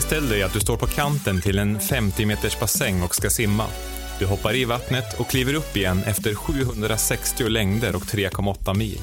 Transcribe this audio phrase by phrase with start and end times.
[0.00, 3.66] Föreställ dig att du står på kanten till en 50 meters bassäng och ska simma.
[4.18, 9.00] Du hoppar i vattnet och kliver upp igen efter 760 längder och 3,8 mil.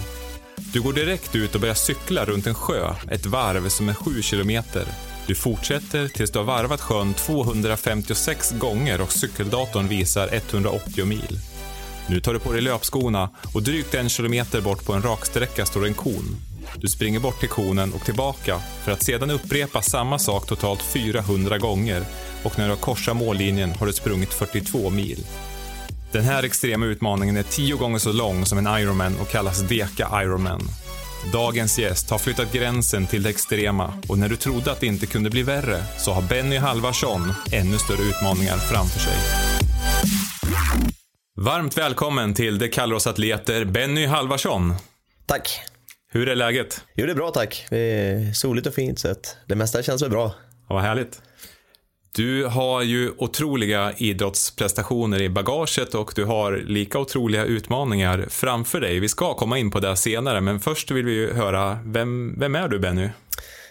[0.55, 4.21] Du går direkt ut och börjar cykla runt en sjö, ett varv som är 7
[4.21, 4.85] kilometer.
[5.27, 11.39] Du fortsätter tills du har varvat sjön 256 gånger och cykeldatorn visar 180 mil.
[12.09, 15.85] Nu tar du på dig löpskorna och drygt en kilometer bort på en raksträcka står
[15.85, 16.35] en kon.
[16.75, 21.57] Du springer bort till konen och tillbaka för att sedan upprepa samma sak totalt 400
[21.57, 22.03] gånger
[22.43, 25.25] och när du har korsat mållinjen har du sprungit 42 mil.
[26.11, 30.23] Den här extrema utmaningen är tio gånger så lång som en Ironman och kallas Deka
[30.23, 30.61] Ironman.
[31.33, 35.05] Dagens gäst har flyttat gränsen till det extrema och när du trodde att det inte
[35.05, 39.13] kunde bli värre så har Benny Halvarsson ännu större utmaningar framför sig.
[41.35, 44.73] Varmt välkommen till Det kallar oss atleter, Benny Halvarsson.
[45.25, 45.61] Tack.
[46.09, 46.83] Hur är läget?
[46.95, 47.65] Jo, det är bra tack.
[47.69, 50.35] Det är soligt och fint så det mesta känns väl bra.
[50.69, 51.21] Ja, vad härligt.
[52.15, 58.99] Du har ju otroliga idrottsprestationer i bagaget och du har lika otroliga utmaningar framför dig.
[58.99, 62.55] Vi ska komma in på det senare, men först vill vi ju höra, vem, vem
[62.55, 63.09] är du Benny?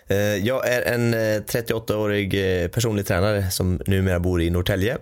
[0.06, 4.98] Eh, jag är en 38-årig eh, personlig tränare som numera bor i Norrtälje.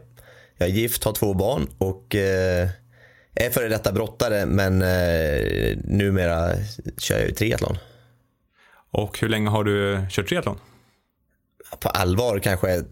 [0.59, 2.69] Jag är gift, har två barn och eh,
[3.35, 4.79] är före detta brottare men
[5.85, 6.53] numera
[6.99, 7.79] kör jag ju triathlon.
[8.91, 10.59] Och hur länge har du kört triathlon?
[11.81, 12.85] På allvar kanske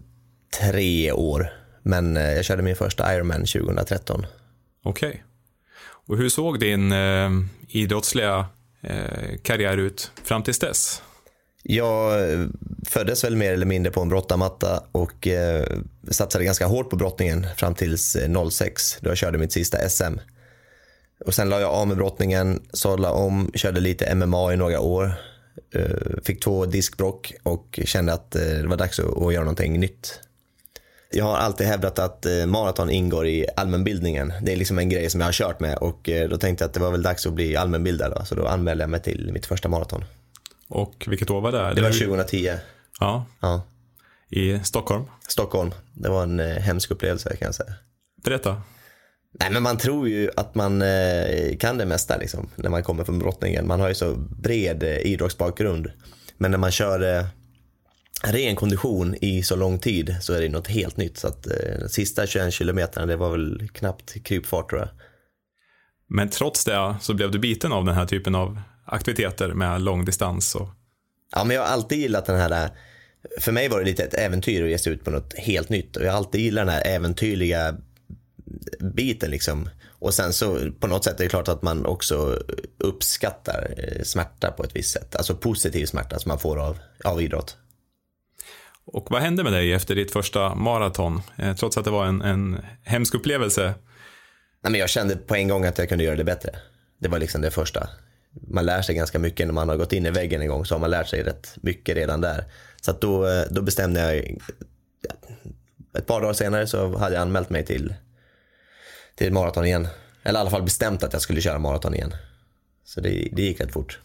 [0.59, 1.49] tre år.
[1.83, 4.25] Men eh, jag körde min första Ironman 2013.
[4.83, 5.09] Okej.
[5.09, 5.21] Okay.
[5.85, 7.29] Och hur såg din eh,
[7.67, 8.45] idrottsliga
[8.81, 11.01] eh, karriär ut fram tills dess?
[11.63, 12.47] Jag eh,
[12.87, 15.65] föddes väl mer eller mindre på en brottarmatta och eh,
[16.11, 18.17] satsade ganska hårt på brottningen fram tills
[18.51, 20.19] 06 då jag körde mitt sista SM.
[21.25, 25.13] Och sen la jag av med brottningen, sadlade om, körde lite MMA i några år.
[26.23, 30.19] Fick två diskbrock och kände att det var dags att göra någonting nytt
[31.13, 34.33] jag har alltid hävdat att eh, maraton ingår i allmänbildningen.
[34.41, 36.67] Det är liksom en grej som jag har kört med och eh, då tänkte jag
[36.67, 38.13] att det var väl dags att bli allmänbildad.
[38.15, 38.25] Då.
[38.25, 40.03] Så då anmälde jag mig till mitt första maraton.
[40.67, 41.73] Och vilket år var det?
[41.73, 42.51] Det var 2010.
[42.99, 43.25] Ja.
[43.39, 43.61] ja.
[44.29, 45.05] I Stockholm?
[45.27, 45.71] Stockholm.
[45.93, 47.73] Det var en eh, hemsk upplevelse kan jag säga.
[48.23, 48.61] Berätta.
[49.39, 53.03] Nej, men man tror ju att man eh, kan det mesta liksom, när man kommer
[53.03, 53.67] från brottningen.
[53.67, 55.91] Man har ju så bred eh, idrottsbakgrund.
[56.37, 57.25] Men när man kör eh,
[58.23, 61.17] ren kondition i så lång tid så är det något helt nytt.
[61.17, 64.89] Så att eh, sista 21 kilometerna det var väl knappt krypfart tror jag.
[66.07, 70.55] Men trots det så blev du biten av den här typen av aktiviteter med långdistans?
[70.55, 70.69] Och...
[71.35, 72.69] Ja, men jag har alltid gillat den här,
[73.39, 75.95] för mig var det lite ett äventyr att ge sig ut på något helt nytt
[75.95, 77.75] och jag har alltid gillat den här äventyrliga
[78.79, 79.69] biten liksom.
[79.87, 82.39] Och sen så på något sätt är det klart att man också
[82.77, 85.15] uppskattar eh, smärta på ett visst sätt.
[85.15, 87.57] Alltså positiv smärta som man får av, av idrott.
[88.85, 91.21] Och vad hände med dig efter ditt första maraton?
[91.37, 93.73] Eh, trots att det var en, en hemsk upplevelse.
[94.63, 96.55] Nej, men jag kände på en gång att jag kunde göra det bättre.
[96.99, 97.89] Det var liksom det första.
[98.47, 100.75] Man lär sig ganska mycket när man har gått in i väggen en gång så
[100.75, 102.43] har man lärt sig rätt mycket redan där.
[102.81, 104.37] Så då, eh, då bestämde jag,
[105.97, 107.93] ett par dagar senare så hade jag anmält mig till,
[109.15, 109.87] till maraton igen.
[110.23, 112.13] Eller i alla fall bestämt att jag skulle köra maraton igen.
[112.83, 113.99] Så det, det gick rätt fort.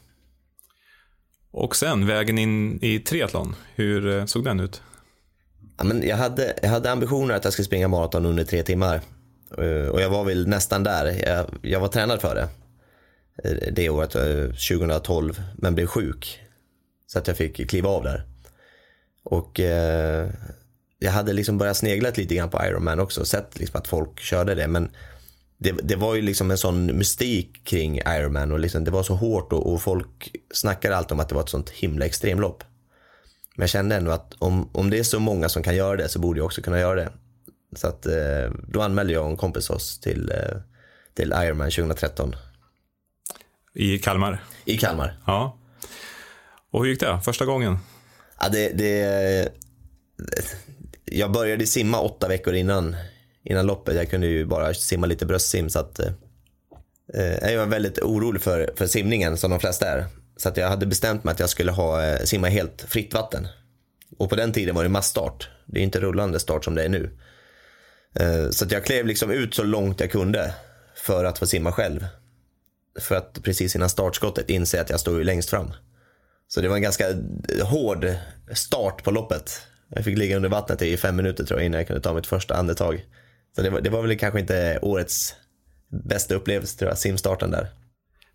[1.51, 4.83] Och sen vägen in i triathlon, hur eh, såg den ut?
[5.79, 9.01] Ja, men jag, hade, jag hade ambitioner att jag skulle springa maraton under tre timmar.
[9.59, 11.29] Eh, och jag var väl nästan där.
[11.29, 12.49] Jag, jag var tränad för det.
[13.45, 16.41] Eh, det året, 2012, men blev sjuk.
[17.07, 18.23] Så att jag fick kliva av där.
[19.23, 20.29] Och eh,
[20.99, 23.25] jag hade liksom börjat snegla lite grann på Ironman också.
[23.25, 24.69] Sett liksom att folk körde det.
[24.69, 24.91] Men
[25.59, 29.15] det, det, var ju liksom en sån mystik kring Ironman och liksom det var så
[29.15, 32.65] hårt och, och, folk snackade alltid om att det var ett sånt himla extremlopp.
[33.57, 36.09] Men jag kände ändå att om, om det är så många som kan göra det
[36.09, 37.13] så borde jag också kunna göra det.
[37.77, 40.61] Så att eh, då anmälde jag och en kompis oss till, eh,
[41.15, 42.35] till Ironman 2013.
[43.75, 44.45] I Kalmar?
[44.65, 45.19] I Kalmar.
[45.27, 45.59] Ja.
[46.71, 47.79] Och hur gick det första gången?
[48.41, 49.49] Ja, det, det,
[51.13, 52.97] jag började simma åtta veckor innan
[53.45, 53.97] innan loppet.
[53.97, 56.13] Jag kunde ju bara simma lite bröstsim så att eh,
[57.15, 60.07] eh, jag var väldigt orolig för, för simningen som de flesta är.
[60.37, 63.49] Så att jag hade bestämt mig att jag skulle ha, eh, simma helt fritt vatten.
[64.19, 65.49] Och på den tiden var det massstart.
[65.67, 67.19] Det är inte rullande start som det är nu.
[68.15, 70.55] Eh, så att jag klev liksom ut så långt jag kunde
[70.97, 72.07] för att få simma själv.
[73.01, 75.73] För att precis innan startskottet inse att jag stod längst fram.
[76.49, 78.15] Så det var en ganska eh, hård
[78.53, 79.61] start på loppet.
[79.89, 82.27] Jag fick ligga under vattnet i fem minuter tror jag innan jag kunde ta mitt
[82.27, 83.05] första andetag.
[83.57, 85.35] Så det var, det var väl kanske inte årets
[85.89, 87.69] bästa upplevelse tror jag, simstarten där.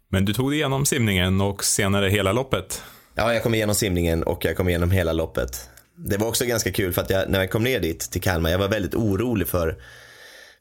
[0.10, 2.84] Men du tog dig igenom simningen och senare hela loppet?
[3.16, 5.70] Ja, jag kom igenom simningen och jag kom igenom hela loppet.
[5.96, 8.50] det var också ganska kul för att jag, när jag kom ner dit till Kalmar,
[8.50, 9.78] jag var väldigt orolig för,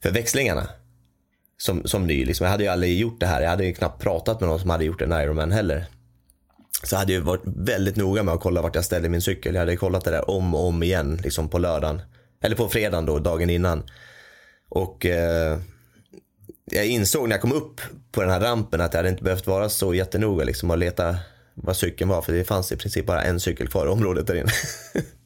[0.03, 0.67] för växlingarna.
[1.57, 2.43] Som, som ny, liksom.
[2.45, 3.41] jag hade ju aldrig gjort det här.
[3.41, 5.85] Jag hade ju knappt pratat med någon som hade gjort en Ironman heller.
[6.83, 9.53] Så hade jag varit väldigt noga med att kolla vart jag ställde min cykel.
[9.53, 12.01] Jag hade kollat det där om och om igen, liksom på lördagen.
[12.41, 13.83] Eller på fredagen då, dagen innan.
[14.69, 15.59] Och eh,
[16.65, 17.81] jag insåg när jag kom upp
[18.11, 21.15] på den här rampen att jag hade inte behövt vara så jättenoga liksom och leta
[21.53, 22.21] vad cykeln var.
[22.21, 24.51] För det fanns i princip bara en cykel kvar i området där inne.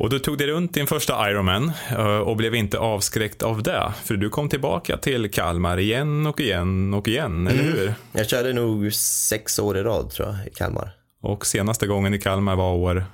[0.00, 3.92] Och du tog dig runt din första Ironman eh, och blev inte avskräckt av det.
[4.04, 7.72] För du kom tillbaka till Kalmar igen och igen och igen, eller Mm.
[7.74, 7.94] hur?
[8.12, 10.90] Jag körde nog sex år i rad tror jag i Kalmar.
[11.22, 13.04] Och senaste gången i Kalmar var år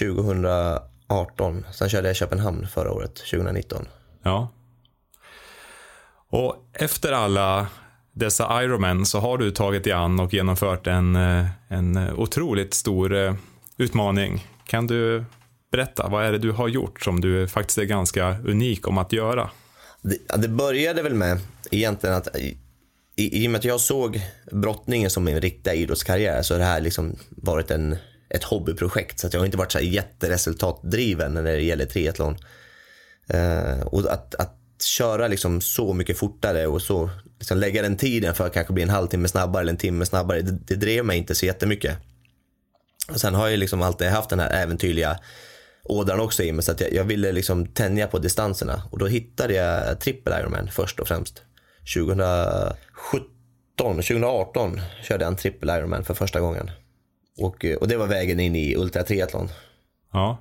[0.00, 1.64] 2018.
[1.72, 3.86] Sen körde jag Köpenhamn förra året, 2019.
[4.22, 4.48] Ja.
[6.30, 7.66] Och efter alla
[8.12, 13.14] dessa Ironman så har du tagit dig an och genomfört en, eh, en otroligt stor
[13.14, 13.34] eh,
[13.76, 14.46] utmaning.
[14.66, 15.24] Kan du
[15.70, 19.12] berätta, vad är det du har gjort som du faktiskt är ganska unik om att
[19.12, 19.50] göra?
[20.02, 21.38] Det, det började väl med
[21.70, 22.36] egentligen att
[23.18, 24.20] i, i och med att jag såg
[24.52, 27.96] brottningen som min riktiga idrottskarriär så har det här liksom varit en,
[28.28, 29.20] ett hobbyprojekt.
[29.20, 32.36] Så att jag har inte varit så här jätteresultatdriven när det gäller triathlon.
[33.34, 38.34] Uh, och att, att köra liksom så mycket fortare och så liksom lägga den tiden
[38.34, 41.18] för att kanske bli en halvtimme snabbare eller en timme snabbare, det, det drev mig
[41.18, 41.96] inte så jättemycket.
[43.08, 45.18] Och sen har jag liksom alltid haft den här äventyrliga
[45.84, 49.06] ådran också i mig så att jag, jag ville liksom tänja på distanserna och då
[49.06, 51.42] hittade jag trippel Ironman först och främst.
[51.94, 52.76] 2017,
[53.78, 56.70] 2018 körde jag en trippel Ironman för första gången.
[57.38, 59.48] Och, eh, och det var vägen in i ultratriathlon.
[60.12, 60.38] Ja.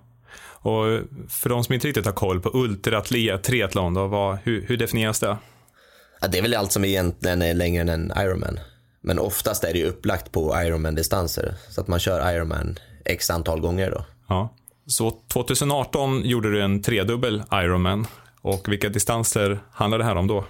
[0.60, 0.86] Och
[1.30, 5.20] för de som inte riktigt har koll på ultraatlet, triathlon, då, vad, hur, hur definieras
[5.20, 5.38] det?
[6.22, 8.60] Ja, det är väl allt som egentligen är längre än en Ironman.
[9.02, 11.56] Men oftast är det upplagt på Ironman-distanser.
[11.70, 14.06] Så att man kör Ironman x antal gånger då.
[14.30, 14.56] Ja.
[14.88, 18.08] Så 2018 gjorde du en tredubbel Ironman.
[18.42, 20.46] Och vilka distanser handlar det här om då?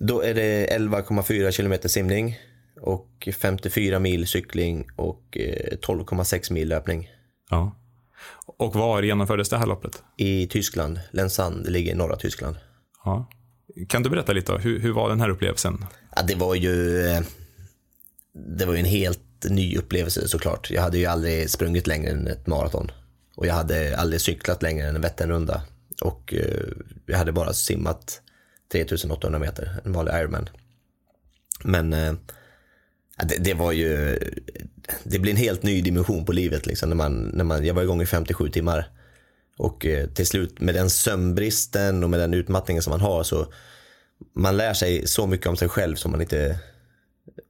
[0.00, 2.38] Då är det 11,4 kilometer simning
[2.80, 7.10] och 54 mil cykling och eh, 12,6 mil löpning.
[7.50, 7.78] Ja.
[8.58, 10.02] Och var genomfördes det här loppet?
[10.16, 12.56] I Tyskland, Lensand, det ligger i norra Tyskland.
[13.04, 13.30] Ja.
[13.88, 14.52] Kan du berätta lite?
[14.52, 15.84] Hur, hur var den här upplevelsen?
[16.16, 17.20] Ja, det var ju eh,
[18.58, 20.70] det var ju en helt ny upplevelse såklart.
[20.70, 22.90] Jag hade ju aldrig sprungit längre än ett maraton.
[23.34, 25.62] Och jag hade aldrig cyklat längre än en Vätternrunda.
[26.00, 26.66] Och eh,
[27.06, 28.20] jag hade bara simmat
[28.72, 30.48] 3800 meter, en vanlig Ironman.
[31.64, 32.12] Men eh,
[33.24, 34.18] det, det var ju,
[35.04, 37.82] det blir en helt ny dimension på livet liksom när man, när man, jag var
[37.82, 38.90] igång i 57 timmar.
[39.58, 43.52] Och eh, till slut med den sömnbristen och med den utmattningen som man har så
[44.34, 46.58] man lär sig så mycket om sig själv som man inte,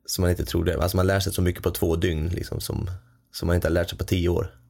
[0.07, 0.83] som man inte trodde.
[0.83, 2.91] Alltså man lär sig så mycket på två dygn liksom, som,
[3.33, 4.62] som man inte har lärt sig på tio år.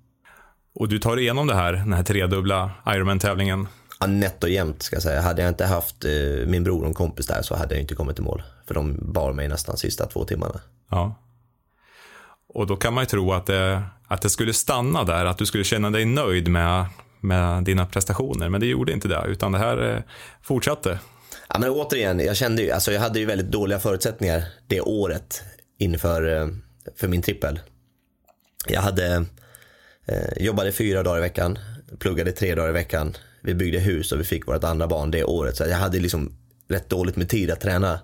[0.75, 3.69] Och du tar igenom det här, den här tredubbla Ironman-tävlingen.
[4.01, 5.21] Ja, nätt och jämnt ska jag säga.
[5.21, 6.11] Hade jag inte haft eh,
[6.47, 8.43] min bror och en kompis där så hade jag inte kommit i mål.
[8.67, 10.61] För de bar mig nästan sista två timmarna.
[10.91, 11.15] Ja.
[12.55, 15.47] Och då kan man ju tro att det, att det skulle stanna där, att du
[15.47, 16.87] skulle känna dig nöjd med,
[17.21, 18.49] med dina prestationer.
[18.49, 20.03] Men det gjorde inte det, utan det här eh,
[20.43, 20.99] fortsatte.
[21.49, 25.43] Ja, men återigen, jag kände ju, alltså jag hade ju väldigt dåliga förutsättningar det året
[25.79, 26.49] inför eh,
[26.97, 27.61] för min trippel.
[28.67, 29.25] Jag hade
[30.07, 31.59] eh, jobbade fyra dagar i veckan,
[31.99, 33.17] pluggade tre dagar i veckan.
[33.41, 35.57] Vi byggde hus och vi fick vårt andra barn det året.
[35.57, 36.37] Så jag hade liksom
[36.69, 38.01] rätt dåligt med tid att träna.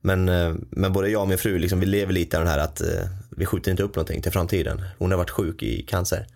[0.00, 2.58] Men, eh, men både jag och min fru, liksom, vi lever lite av den här
[2.58, 4.82] att eh, vi skjuter inte upp någonting till framtiden.
[4.98, 6.26] Hon har varit sjuk i cancer.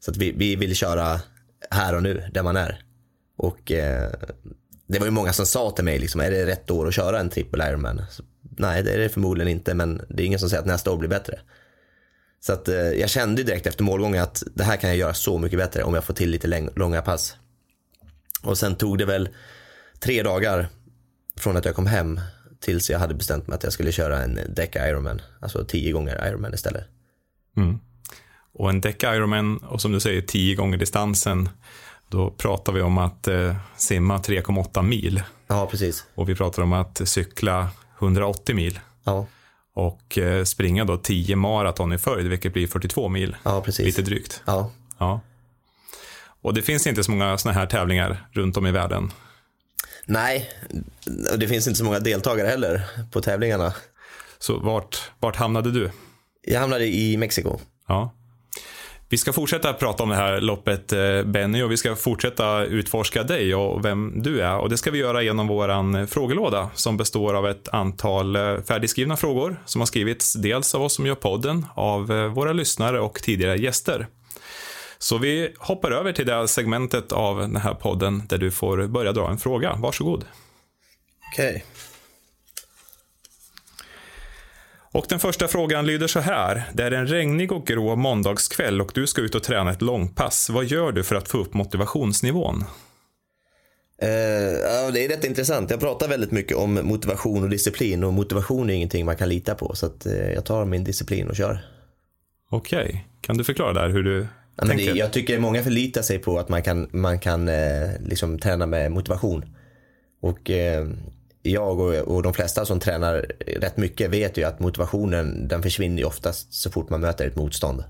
[0.00, 1.20] Så att vi, vi vill köra
[1.70, 2.82] här och nu, där man är.
[3.36, 4.10] Och eh,
[4.86, 7.20] det var ju många som sa till mig, liksom, är det rätt år att köra
[7.20, 8.02] en trippel Ironman?
[8.10, 8.22] Så,
[8.56, 10.96] nej, det är det förmodligen inte, men det är ingen som säger att nästa år
[10.96, 11.40] blir bättre.
[12.44, 15.38] Så att, eh, jag kände direkt efter målgången att det här kan jag göra så
[15.38, 17.36] mycket bättre om jag får till lite långa pass.
[18.42, 19.28] Och sen tog det väl
[20.00, 20.68] tre dagar
[21.36, 22.20] från att jag kom hem
[22.60, 25.20] tills jag hade bestämt mig att jag skulle köra en däck Ironman.
[25.40, 26.84] Alltså tio gånger Ironman istället.
[27.56, 27.78] Mm.
[28.54, 31.48] Och en däck Ironman, och som du säger, tio gånger distansen,
[32.08, 35.22] då pratar vi om att eh, simma 3,8 mil.
[35.46, 36.06] Ja, precis.
[36.14, 37.68] Och vi pratar om att cykla
[37.98, 38.80] 180 mil.
[39.04, 39.26] Ja,
[39.74, 43.36] Och eh, springa då 10 maraton i följd, vilket blir 42 mil.
[43.42, 43.86] ja precis.
[43.86, 44.42] Lite drygt.
[44.46, 44.70] Ja.
[44.98, 45.20] Ja.
[46.42, 49.12] Och det finns inte så många sådana här tävlingar runt om i världen.
[50.06, 50.50] Nej,
[51.32, 53.74] och det finns inte så många deltagare heller på tävlingarna.
[54.38, 55.90] Så vart, vart hamnade du?
[56.42, 57.58] Jag hamnade i Mexiko.
[57.88, 58.14] Ja.
[59.12, 63.22] Vi ska fortsätta prata om det här loppet, eh, Benny, och vi ska fortsätta utforska
[63.22, 64.58] dig och vem du är.
[64.58, 69.16] Och det ska vi göra genom vår frågelåda som består av ett antal eh, färdigskrivna
[69.16, 73.22] frågor som har skrivits dels av oss som gör podden, av eh, våra lyssnare och
[73.22, 74.06] tidigare gäster.
[74.98, 79.12] Så vi hoppar över till det segmentet av den här podden där du får börja
[79.12, 79.74] dra en fråga.
[79.74, 80.24] Varsågod.
[81.32, 81.48] Okej.
[81.48, 81.62] Okay.
[84.92, 86.62] Och den första frågan lyder så här.
[86.72, 90.50] Det är en regnig och grå måndagskväll och du ska ut och träna ett långpass.
[90.50, 92.64] Vad gör du för att få upp motivationsnivån?
[94.02, 95.70] Uh, ja, det är rätt intressant.
[95.70, 99.54] Jag pratar väldigt mycket om motivation och disciplin och motivation är ingenting man kan lita
[99.54, 99.74] på.
[99.74, 101.64] Så att, uh, jag tar min disciplin och kör.
[102.50, 103.00] Okej, okay.
[103.20, 104.92] kan du förklara där hur du ja, tänker?
[104.92, 108.66] Det, jag tycker många förlitar sig på att man kan, man kan uh, liksom träna
[108.66, 109.44] med motivation.
[110.20, 110.50] Och
[111.42, 115.98] jag och, och de flesta som tränar rätt mycket vet ju att motivationen den försvinner
[115.98, 117.84] ju oftast så fort man möter ett motstånd.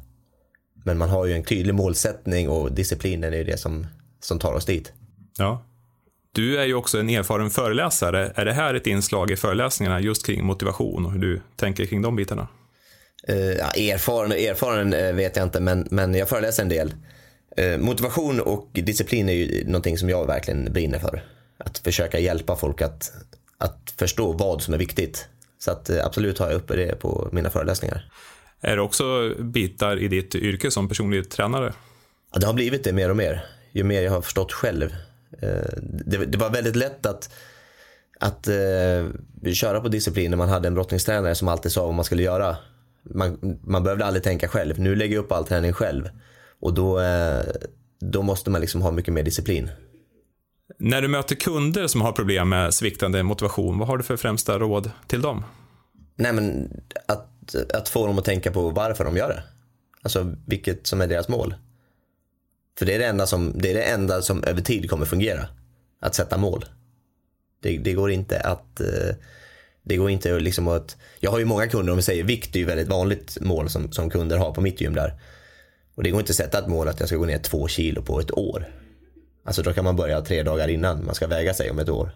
[0.84, 3.86] Men man har ju en tydlig målsättning och disciplinen är ju det som,
[4.20, 4.92] som tar oss dit.
[5.38, 5.64] Ja.
[6.34, 8.32] Du är ju också en erfaren föreläsare.
[8.34, 12.02] Är det här ett inslag i föreläsningarna just kring motivation och hur du tänker kring
[12.02, 12.48] de bitarna?
[13.30, 16.94] Uh, ja, erfaren, erfaren uh, vet jag inte, men, men jag föreläser en del.
[17.60, 21.22] Uh, motivation och disciplin är ju någonting som jag verkligen brinner för.
[21.58, 23.12] Att försöka hjälpa folk att
[23.62, 25.28] att förstå vad som är viktigt.
[25.58, 28.10] Så att eh, absolut har jag uppe det på mina föreläsningar.
[28.60, 31.72] Är det också bitar i ditt yrke som personlig tränare?
[32.32, 33.44] Ja, det har blivit det mer och mer.
[33.72, 34.94] Ju mer jag har förstått själv.
[35.42, 37.34] Eh, det, det var väldigt lätt att,
[38.20, 42.04] att uh, köra på disciplin när man hade en brottningstränare som alltid sa vad man
[42.04, 42.56] skulle göra.
[43.02, 44.80] Man, man behövde aldrig tänka själv.
[44.80, 46.08] Nu lägger jag upp all träning själv.
[46.60, 47.42] Och då, uh,
[48.00, 49.70] då måste man liksom ha mycket mer disciplin.
[50.78, 54.58] När du möter kunder som har problem med sviktande motivation, vad har du för främsta
[54.58, 55.44] råd till dem?
[56.16, 56.70] Nej, men
[57.06, 59.42] att, att få dem att tänka på varför de gör det.
[60.02, 61.54] Alltså vilket som är deras mål.
[62.78, 65.48] För det är det enda som, det är det enda som över tid kommer fungera.
[66.00, 66.64] Att sätta mål.
[67.62, 69.16] Det, det går inte att eh,
[69.82, 72.58] det går inte liksom att, jag har ju många kunder, om vi säger vikt det
[72.58, 75.20] är ju väldigt vanligt mål som, som kunder har på mitt gym där.
[75.94, 78.02] Och det går inte att sätta ett mål att jag ska gå ner två kilo
[78.02, 78.68] på ett år.
[79.44, 82.10] Alltså då kan man börja tre dagar innan man ska väga sig om ett år.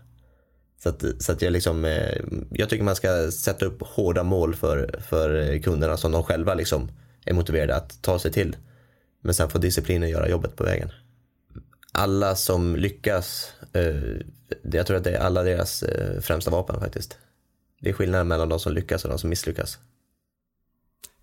[0.83, 4.55] Så att, så att jag, liksom, eh, jag tycker man ska sätta upp hårda mål
[4.55, 6.91] för, för kunderna som de själva liksom
[7.25, 8.57] är motiverade att ta sig till.
[9.21, 10.91] Men sen får disciplinen göra jobbet på vägen.
[11.93, 13.97] Alla som lyckas, eh,
[14.63, 17.19] jag tror att det är alla deras eh, främsta vapen faktiskt.
[17.81, 19.79] Det är skillnaden mellan de som lyckas och de som misslyckas.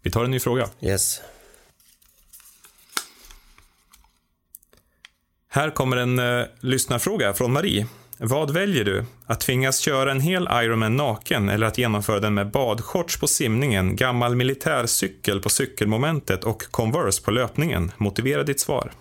[0.01, 0.69] Vi tar en ny fråga.
[0.81, 1.21] Yes.
[5.55, 7.87] Här kommer en uh, lyssnarfråga från Marie.
[8.17, 9.05] Vad väljer du?
[9.25, 13.95] Att tvingas köra en hel Ironman naken eller att genomföra den med badshorts på simningen,
[13.95, 17.91] gammal militärcykel på cykelmomentet och Converse på löpningen?
[17.97, 18.91] Motivera ditt svar.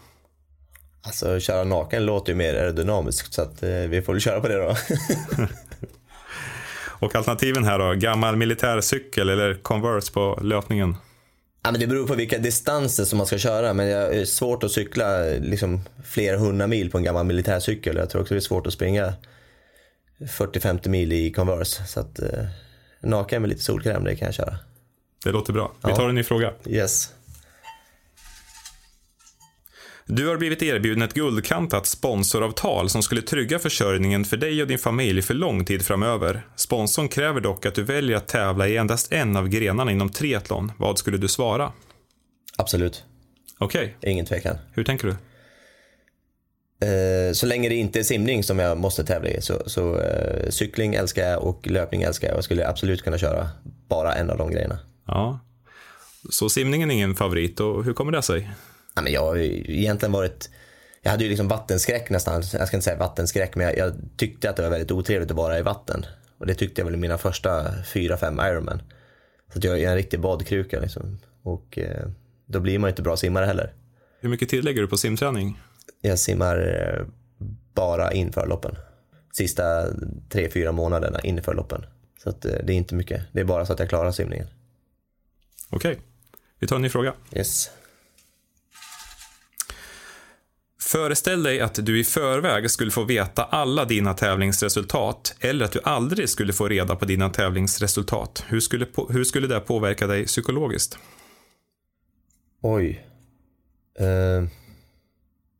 [1.02, 4.48] Alltså köra naken låter ju mer aerodynamiskt så att eh, vi får väl köra på
[4.48, 4.76] det då.
[7.06, 7.92] och alternativen här då?
[7.92, 10.96] Gammal militärcykel eller Converse på löpningen?
[11.62, 13.74] Ja, men det beror på vilka distanser som man ska köra.
[13.74, 17.96] Men det är svårt att cykla liksom, flera hundra mil på en gammal militärcykel.
[17.96, 19.14] Jag tror också det är svårt att springa
[20.18, 21.86] 40-50 mil i Converse.
[21.86, 22.44] Så att, eh,
[23.00, 24.58] naken med lite solkräm, det kan jag köra.
[25.24, 25.72] Det låter bra.
[25.86, 26.52] Vi tar en ny fråga.
[26.66, 27.10] Yes.
[30.14, 34.78] Du har blivit erbjuden ett guldkantat sponsoravtal som skulle trygga försörjningen för dig och din
[34.78, 36.46] familj för lång tid framöver.
[36.56, 40.72] Sponsorn kräver dock att du väljer att tävla i endast en av grenarna inom triathlon.
[40.78, 41.72] Vad skulle du svara?
[42.56, 43.04] Absolut.
[43.58, 43.96] Okej.
[43.98, 44.12] Okay.
[44.12, 44.56] Ingen tvekan.
[44.72, 45.12] Hur tänker du?
[46.86, 50.50] Eh, så länge det inte är simning som jag måste tävla i så, så uh,
[50.50, 53.48] cykling älskar jag och löpning älskar jag och skulle absolut kunna köra
[53.88, 54.78] bara en av de grejerna.
[55.06, 55.40] Ja.
[56.30, 58.50] Så simningen är ingen favorit och hur kommer det sig?
[58.94, 60.50] Ja, men jag har egentligen varit
[61.02, 62.34] jag hade ju liksom vattenskräck nästan.
[62.34, 65.36] Jag ska inte säga vattenskräck, men jag, jag, tyckte att det var väldigt otrevligt att
[65.36, 66.06] vara i vatten.
[66.38, 68.82] Och det tyckte jag väl i mina första fyra, fem Ironman.
[69.52, 71.18] Så att jag är en riktig badkruka liksom.
[71.42, 72.06] Och eh,
[72.46, 73.72] då blir man ju inte bra simmare heller.
[74.20, 75.60] Hur mycket tid lägger du på simträning?
[76.00, 77.06] Jag simmar eh,
[77.74, 78.76] bara inför loppen.
[79.32, 79.86] Sista
[80.28, 81.86] tre, fyra månaderna inför loppen.
[82.22, 83.22] Så att, eh, det är inte mycket.
[83.32, 84.46] Det är bara så att jag klarar simningen.
[85.70, 85.92] Okej.
[85.92, 86.02] Okay.
[86.58, 87.14] Vi tar en ny fråga.
[87.36, 87.70] Yes.
[90.92, 95.80] Föreställ dig att du i förväg skulle få veta alla dina tävlingsresultat eller att du
[95.84, 98.44] aldrig skulle få reda på dina tävlingsresultat.
[98.48, 100.98] Hur skulle, hur skulle det påverka dig psykologiskt?
[102.60, 103.06] Oj.
[103.98, 104.44] Eh,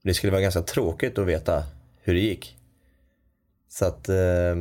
[0.02, 1.64] det skulle vara ganska tråkigt att veta
[2.02, 2.56] hur det gick.
[3.68, 4.56] Så att eh,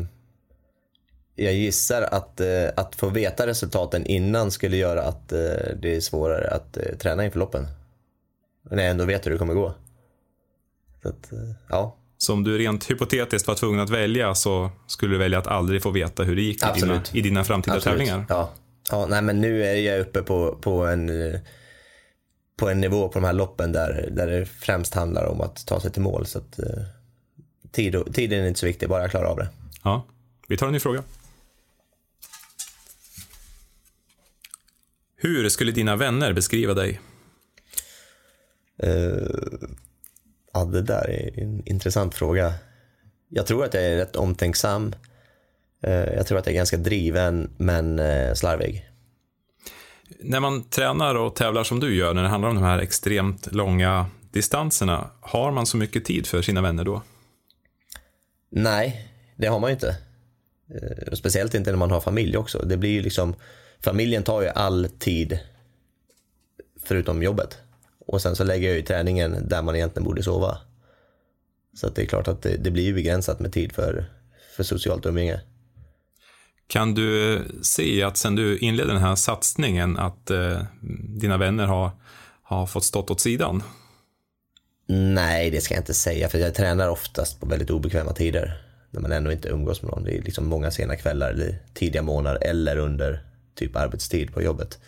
[1.35, 5.39] jag gissar att, eh, att få veta resultaten innan skulle göra att eh,
[5.81, 7.67] det är svårare att eh, träna inför loppen.
[8.69, 9.73] När jag ändå vet hur det kommer gå.
[11.01, 11.39] Så att, eh,
[11.69, 11.97] ja.
[12.17, 15.83] Så om du rent hypotetiskt var tvungen att välja så skulle du välja att aldrig
[15.83, 17.97] få veta hur det gick i dina, i dina framtida Absolut.
[17.97, 18.25] tävlingar?
[18.29, 18.49] Ja.
[18.91, 21.09] ja, nej men nu är jag uppe på, på en
[22.61, 25.79] på en nivå på de här loppen där, där det främst handlar om att ta
[25.79, 26.25] sig till mål.
[26.25, 26.83] Så att, eh,
[27.71, 29.49] tid och, tiden är inte så viktig, bara jag klarar av det.
[29.83, 30.05] Ja,
[30.47, 31.03] vi tar en ny fråga.
[35.15, 37.01] Hur skulle dina vänner beskriva dig?
[38.83, 39.27] Uh,
[40.53, 42.53] ja, det där är en intressant fråga.
[43.29, 44.95] Jag tror att jag är rätt omtänksam.
[45.87, 48.85] Uh, jag tror att jag är ganska driven, men uh, slarvig.
[50.19, 53.53] När man tränar och tävlar som du gör, när det handlar om de här extremt
[53.53, 57.01] långa distanserna, har man så mycket tid för sina vänner då?
[58.51, 59.97] Nej, det har man ju inte.
[61.13, 62.59] Speciellt inte när man har familj också.
[62.65, 63.35] Det blir ju liksom,
[63.79, 65.39] familjen tar ju all tid
[66.83, 67.57] förutom jobbet.
[68.07, 70.57] Och sen så lägger jag ju träningen där man egentligen borde sova.
[71.73, 74.05] Så att det är klart att det, det blir ju begränsat med tid för,
[74.55, 75.41] för socialt umgänge.
[76.67, 80.61] Kan du se att sen du inledde den här satsningen att eh,
[81.19, 81.91] dina vänner har,
[82.43, 83.63] har fått stått åt sidan?
[84.87, 88.67] Nej, det ska jag inte säga, för jag tränar oftast på väldigt obekväma tider.
[88.89, 90.03] När man ändå inte umgås med någon.
[90.03, 94.79] Det är liksom många sena kvällar eller tidiga månader eller under typ arbetstid på jobbet.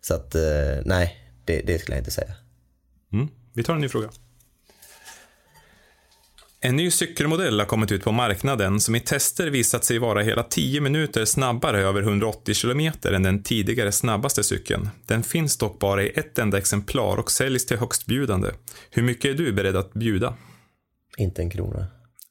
[0.00, 0.42] Så att eh,
[0.84, 2.34] nej, det, det skulle jag inte säga.
[3.12, 3.28] Mm.
[3.54, 4.10] Vi tar en ny fråga.
[6.64, 10.42] En ny cykelmodell har kommit ut på marknaden som i tester visat sig vara hela
[10.42, 14.88] 10 minuter snabbare över 180 km än den tidigare snabbaste cykeln.
[15.06, 18.48] Den finns dock bara i ett enda exemplar och säljs till högstbjudande.
[18.90, 20.34] Hur mycket är du beredd att bjuda?
[21.16, 21.86] Inte en krona.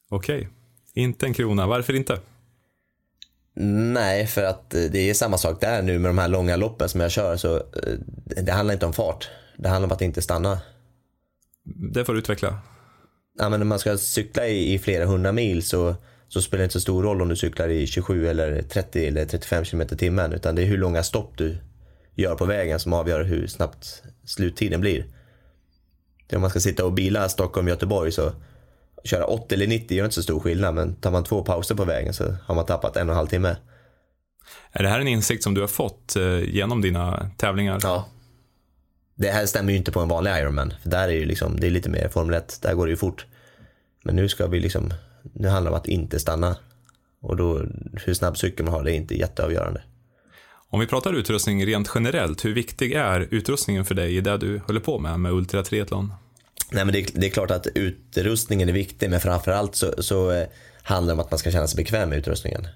[0.08, 0.48] Okej, okay.
[0.94, 1.66] inte en krona.
[1.66, 2.18] Varför inte?
[3.54, 7.00] Nej, för att det är samma sak där nu med de här långa loppen som
[7.00, 7.36] jag kör.
[7.36, 7.62] Så eh,
[8.42, 9.28] det handlar inte om fart.
[9.56, 10.60] Det handlar om att inte stanna.
[11.64, 12.58] Det får du utveckla.
[13.38, 15.94] Ja, men när man ska cykla i, i flera hundra mil så,
[16.28, 19.24] så spelar det inte så stor roll om du cyklar i 27 eller 30 eller
[19.24, 20.32] 35 km i timmen.
[20.32, 21.58] Utan det är hur långa stopp du
[22.14, 25.06] gör på vägen som avgör hur snabbt sluttiden blir.
[26.26, 28.32] Det om man ska sitta och bila Stockholm-Göteborg så
[29.04, 30.74] köra 80 eller 90 gör inte så stor skillnad.
[30.74, 33.28] Men tar man två pauser på vägen så har man tappat en och en halv
[33.28, 33.56] timme.
[34.72, 37.78] Är det här en insikt som du har fått eh, genom dina tävlingar?
[37.82, 38.08] Ja,
[39.14, 40.74] det här stämmer ju inte på en vanlig Ironman.
[40.82, 42.96] För där är ju liksom, det är lite mer Formel 1, där går det ju
[42.96, 43.26] fort.
[44.04, 44.94] Men nu ska vi liksom,
[45.32, 46.56] nu handlar det om att inte stanna.
[47.20, 47.66] Och då,
[48.04, 49.82] hur snabb cykel man har, det är inte jätteavgörande.
[50.68, 54.58] Om vi pratar utrustning rent generellt, hur viktig är utrustningen för dig i det du
[54.58, 56.12] håller på med, med ultratriathlon?
[56.70, 60.46] Nej men det, det, är klart att utrustningen är viktig, men framförallt så, så eh,
[60.82, 62.66] handlar det om att man ska känna sig bekväm med utrustningen.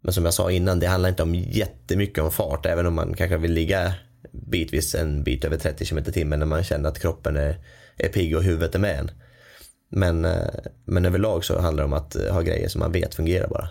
[0.00, 3.14] Men som jag sa innan, det handlar inte om jättemycket om fart, även om man
[3.14, 3.94] kanske vill ligga
[4.32, 7.56] bitvis en bit över 30 km timmen när man känner att kroppen är,
[7.96, 9.10] är pigg och huvudet är med en.
[9.88, 10.48] Men, eh,
[10.84, 13.68] men överlag så handlar det om att ha grejer som man vet fungerar bara.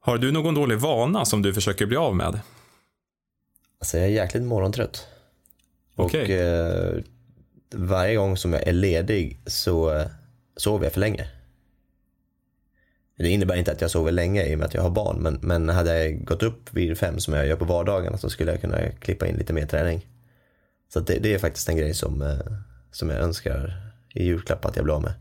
[0.00, 2.40] Har du någon dålig vana som du försöker bli av med?
[3.80, 5.06] Alltså jag är jäkligt morgontrött.
[5.96, 6.22] Okay.
[6.22, 6.94] Och eh,
[7.74, 10.06] varje gång som jag är ledig så eh,
[10.56, 11.28] sover jag för länge.
[13.18, 15.16] Det innebär inte att jag sover länge i och med att jag har barn.
[15.22, 18.50] Men, men hade jag gått upp vid fem som jag gör på vardagarna så skulle
[18.50, 20.06] jag kunna klippa in lite mer träning.
[20.92, 22.38] Så det, det, är faktiskt en grej som, eh,
[22.90, 23.82] som jag önskar
[24.14, 25.14] i julklapp att jag blir av med.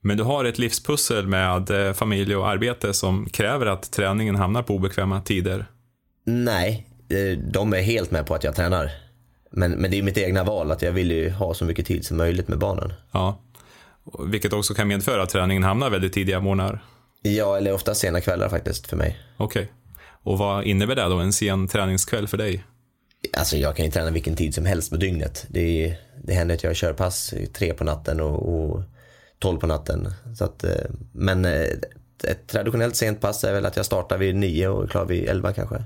[0.00, 4.62] Men du har ett livspussel med eh, familj och arbete som kräver att träningen hamnar
[4.62, 5.66] på obekväma tider?
[6.24, 8.90] Nej, eh, de är helt med på att jag tränar.
[9.50, 12.06] Men, men det är mitt egna val att jag vill ju ha så mycket tid
[12.06, 12.92] som möjligt med barnen.
[13.12, 13.40] Ja,
[14.18, 16.84] vilket också kan medföra att träningen hamnar väldigt tidiga morgnar.
[17.22, 19.18] Ja, eller ofta sena kvällar faktiskt för mig.
[19.36, 19.62] Okej.
[19.62, 19.72] Okay.
[20.22, 22.64] Och vad innebär det då, en sen träningskväll för dig?
[23.32, 25.46] Alltså jag kan ju träna vilken tid som helst på dygnet.
[25.48, 28.82] Det, det händer att jag kör pass tre på natten och, och
[29.38, 30.12] tolv på natten.
[30.38, 30.70] Så att, eh,
[31.12, 31.66] men eh,
[32.24, 35.28] ett traditionellt sent pass är väl att jag startar vid nio och är klar vid
[35.28, 35.84] elva kanske.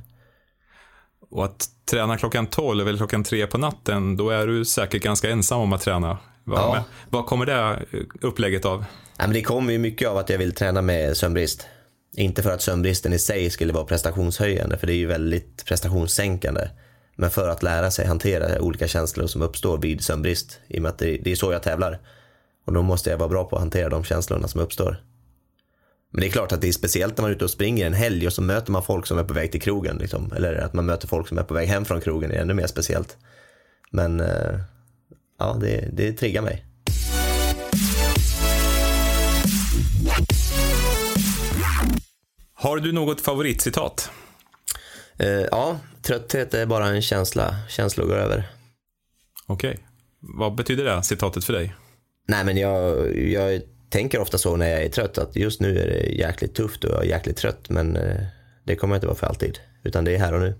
[1.31, 5.31] Och att träna klockan tolv eller klockan tre på natten, då är du säkert ganska
[5.31, 6.19] ensam om att träna.
[6.51, 6.85] Vad, ja.
[7.11, 7.83] vad kommer det
[8.21, 8.85] upplägget av?
[9.17, 11.67] Ja, men det kommer ju mycket av att jag vill träna med sömnbrist.
[12.17, 16.69] Inte för att sömnbristen i sig skulle vara prestationshöjande, för det är ju väldigt prestationssänkande.
[17.17, 20.61] Men för att lära sig hantera olika känslor som uppstår vid sömnbrist.
[20.69, 21.99] I och med att det, det är så jag tävlar.
[22.67, 25.03] Och då måste jag vara bra på att hantera de känslorna som uppstår.
[26.11, 27.95] Men det är klart att det är speciellt när man är ute och springer en
[27.95, 29.97] helg och så möter man folk som är på väg till krogen.
[29.97, 30.33] Liksom.
[30.37, 32.67] Eller att man möter folk som är på väg hem från krogen är ännu mer
[32.67, 33.17] speciellt.
[33.91, 34.61] Men eh,
[35.41, 36.65] ja, det, det triggar mig.
[42.55, 44.11] Har du något favoritcitat?
[45.23, 47.57] Uh, ja, trötthet är bara en känsla.
[47.69, 48.49] Känslor går över.
[49.47, 49.71] Okej.
[49.71, 49.83] Okay.
[50.21, 51.75] Vad betyder det citatet för dig?
[52.29, 55.87] Nej, men jag, jag tänker ofta så när jag är trött att just nu är
[55.87, 57.69] det jäkligt tufft och jag är jäkligt trött.
[57.69, 58.17] Men uh,
[58.65, 60.55] Det kommer inte vara för alltid, utan det är här och nu.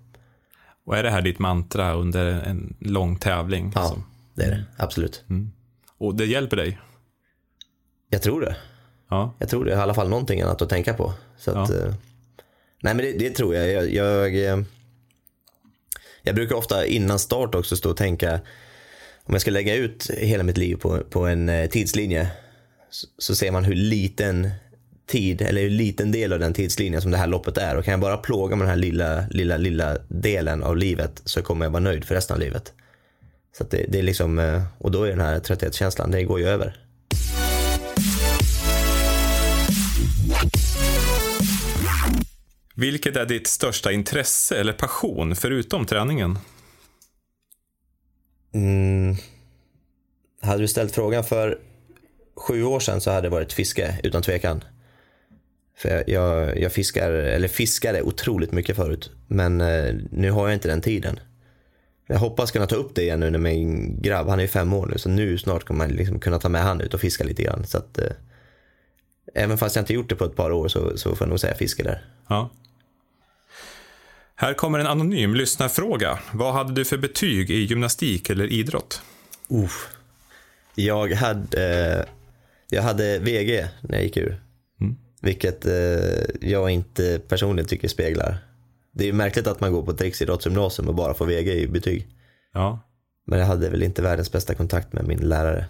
[0.87, 3.73] Och är det här ditt mantra under en lång tävling?
[3.75, 4.03] Ja, Alltså,
[4.35, 4.65] det är det.
[4.77, 5.25] Absolut.
[5.99, 6.79] Och det hjälper dig?
[8.09, 8.57] Jag tror det.
[9.11, 9.35] Ja.
[9.39, 9.71] Jag tror det.
[9.71, 11.13] Jag har i alla fall någonting annat att tänka på.
[11.39, 11.77] Så att, Ja.
[11.77, 11.95] eh,
[12.83, 13.69] nej men det, det tror jag.
[13.71, 14.45] Jag, jag.
[14.45, 14.63] eh,
[16.23, 18.41] jag brukar ofta innan start också stå och tänka
[19.25, 22.29] om jag ska lägga ut hela mitt liv på, på en eh, tidslinje
[22.91, 24.51] så, så ser man hur liten
[25.07, 27.93] tid eller hur liten del av den tidslinjen som det här loppet är och kan
[27.93, 31.71] jag bara plåga med den här lilla, lilla, lilla delen av livet så kommer jag
[31.71, 32.73] vara nöjd för resten av livet.
[33.53, 36.49] Så det, det är liksom, eh, och då är den här trötthetskänslan, det går ju
[36.49, 36.77] över.
[42.75, 46.39] Vilket är ditt största intresse eller passion förutom träningen?
[48.55, 49.17] Mm.
[50.43, 51.59] Hade du ställt frågan för
[52.37, 54.65] sju år sedan så hade det varit fiske, utan tvekan.
[55.77, 60.57] För jag, jag, jag fiskar, eller fiskade otroligt mycket förut, men eh, nu har jag
[60.57, 61.21] inte den tiden.
[62.11, 64.73] Jag hoppas kunna ta upp det igen nu när min grabb, han är ju fem
[64.73, 67.25] år nu, så nu snart kommer man liksom kunna ta med han ut och fiska
[67.25, 67.67] lite grann.
[67.67, 68.13] Så att, eh,
[69.35, 71.41] även fast jag inte gjort det på ett par år så, så får jag nog
[71.41, 72.05] säga fiske där.
[72.29, 72.51] Ja.
[74.35, 76.19] Här kommer en anonym lyssnarfråga.
[76.33, 79.03] Vad hade du för betyg i gymnastik eller idrott?
[79.49, 79.89] Uff.
[80.75, 82.05] Jag hade, eh,
[82.71, 84.43] jag hade VG när jag gick ur.
[84.81, 84.97] Mm.
[85.21, 88.50] Vilket eh, jag inte personligen tycker speglar.
[88.93, 91.67] Det är ju märkligt att man går på ett riksidrottsgymnasium och bara får VG i
[91.67, 92.09] betyg.
[92.55, 92.79] Ja.
[93.27, 95.67] Men jag hade väl inte världens bästa kontakt med min lärare.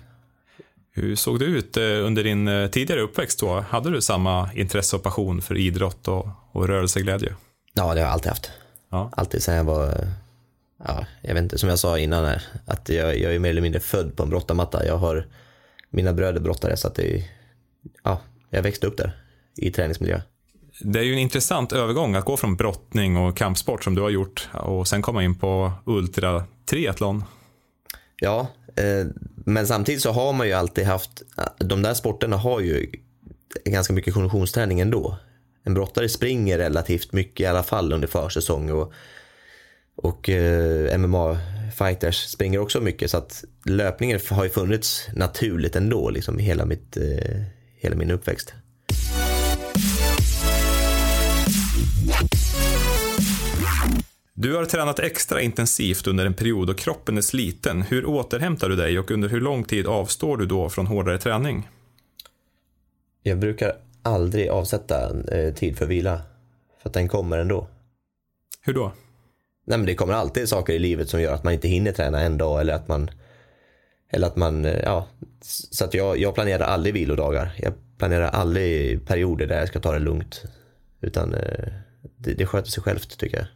[0.92, 3.61] Hur såg det ut eh, under din eh, tidigare uppväxt då?
[3.61, 7.35] Hade du samma intresse och passion för idrott och, och rörelseglädje?
[7.74, 8.50] Ja, det har jag alltid haft.
[8.90, 9.11] Ja.
[9.12, 10.09] Alltid sedan jag var, eh,
[10.85, 13.62] ja, jag vet inte, som jag sa innan här, att jag, jag är mer eller
[13.62, 14.87] mindre född på en brottarmatta.
[14.87, 15.26] Jag har,
[15.90, 17.24] mina bröder brottare så att det
[18.04, 19.16] ja, jag växte upp där
[19.56, 20.20] i träningsmiljö.
[20.81, 24.11] Det är ju en intressant övergång att gå från brottning och kampsport som du har
[24.11, 27.25] gjort och sen komma in på ultra triathlon.
[28.21, 29.07] Ja, eh,
[29.45, 31.23] men samtidigt så har man ju alltid haft,
[31.59, 32.90] de där sporterna har ju
[33.64, 35.16] ganska mycket konditionsträning ändå.
[35.64, 38.93] En brottare springer relativt mycket i alla fall under försäsong och,
[39.97, 46.40] och eh, MMA-fighters springer också mycket så att löpningen har ju funnits naturligt ändå liksom
[46.40, 47.43] i hela, mitt, eh,
[47.77, 48.55] hela min uppväxt.
[54.42, 57.83] Du har tränat extra intensivt under en period och kroppen är sliten.
[57.83, 61.68] Hur återhämtar du dig och under hur lång tid avstår du då från hårdare träning?
[63.22, 63.72] Jag brukar
[64.03, 66.22] aldrig avsätta eh, tid för vila
[66.83, 67.68] för att den kommer ändå.
[68.61, 68.92] Hur då?
[69.66, 72.20] Nej, men det kommer alltid saker i livet som gör att man inte hinner träna
[72.20, 73.11] en dag eller att man
[74.11, 75.07] eller att man, eh, ja,
[75.70, 77.53] så att jag, jag planerar aldrig vilodagar.
[77.59, 80.44] Jag planerar aldrig perioder där jag ska ta det lugnt.
[81.00, 81.72] Utan eh,
[82.16, 83.46] det, det sköter sig självt tycker jag.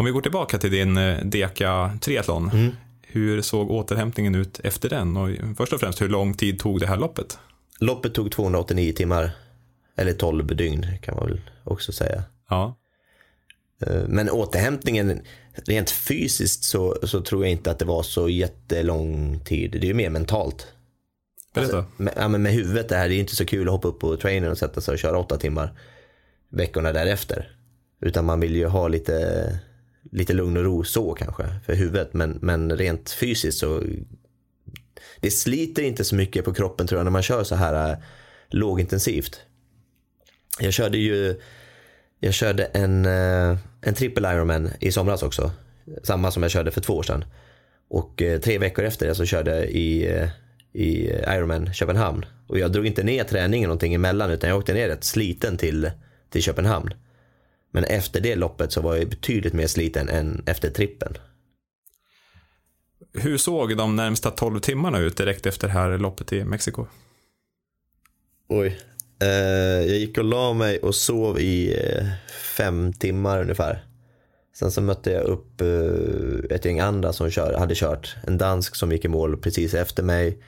[0.00, 2.50] Om vi går tillbaka till din eh, Deka triathlon.
[2.50, 2.72] Mm.
[3.02, 5.16] Hur såg återhämtningen ut efter den?
[5.16, 7.38] Och först och främst, hur lång tid tog det här loppet?
[7.80, 9.30] Loppet tog 289 timmar.
[9.96, 12.22] Eller 12 dygn kan man väl också säga.
[12.48, 12.76] Ja.
[13.80, 15.20] Eh, Men återhämtningen,
[15.66, 19.70] rent fysiskt så, så tror jag inte att det var så jättelång tid.
[19.70, 20.66] Det är ju mer mentalt.
[21.54, 21.84] Berätta.
[21.96, 24.00] Med, ja, men med huvudet det här, det är inte så kul att hoppa upp
[24.00, 25.72] på trainern och sätta sig och köra åtta timmar
[26.48, 27.56] veckorna därefter.
[28.00, 29.60] Utan man vill ju ha lite,
[30.12, 32.14] lite lugn och ro så kanske för huvudet.
[32.14, 33.82] Men, men rent fysiskt så
[35.20, 37.98] det sliter inte så mycket på kroppen tror jag när man kör så här äh,
[38.48, 39.40] lågintensivt.
[40.60, 41.40] Jag körde ju
[42.20, 45.50] jag körde en, äh, en trippel Ironman i somras också.
[46.02, 47.24] Samma som jag körde för två år sedan.
[47.88, 50.28] Och äh, tre veckor efter det så körde jag i, äh,
[50.72, 52.24] i Ironman Köpenhamn.
[52.46, 55.90] Och jag drog inte ner träningen någonting emellan utan jag åkte ner rätt sliten till,
[56.30, 56.94] till Köpenhamn.
[57.70, 61.14] Men efter det loppet så var jag betydligt mer sliten än efter trippen.
[63.12, 66.86] Hur såg de närmsta 12 timmarna ut direkt efter det här loppet i Mexiko?
[68.48, 68.80] Oj.
[69.22, 69.28] Eh,
[69.88, 72.06] jag gick och la mig och sov i eh,
[72.56, 73.84] fem timmar ungefär.
[74.54, 78.16] Sen så mötte jag upp eh, ett gäng andra som kör, hade kört.
[78.26, 80.38] En dansk som gick i mål precis efter mig.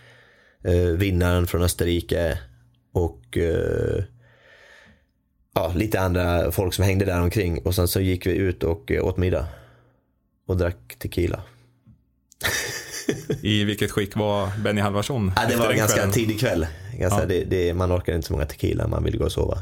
[0.96, 2.38] Vinnaren från Österrike.
[2.92, 3.38] Och
[5.54, 7.58] ja, lite andra folk som hängde där omkring.
[7.58, 9.46] Och sen så gick vi ut och eh, åt middag.
[10.46, 11.42] Och drack tequila.
[13.42, 15.32] I vilket skick var Benny Halvarsson?
[15.36, 16.12] Ja, det var den ganska kvällen?
[16.12, 16.66] tidig kväll.
[16.98, 17.26] Ganska, Ja.
[17.26, 19.58] det, det, man orkar inte så många tequila, man vill gå och sova.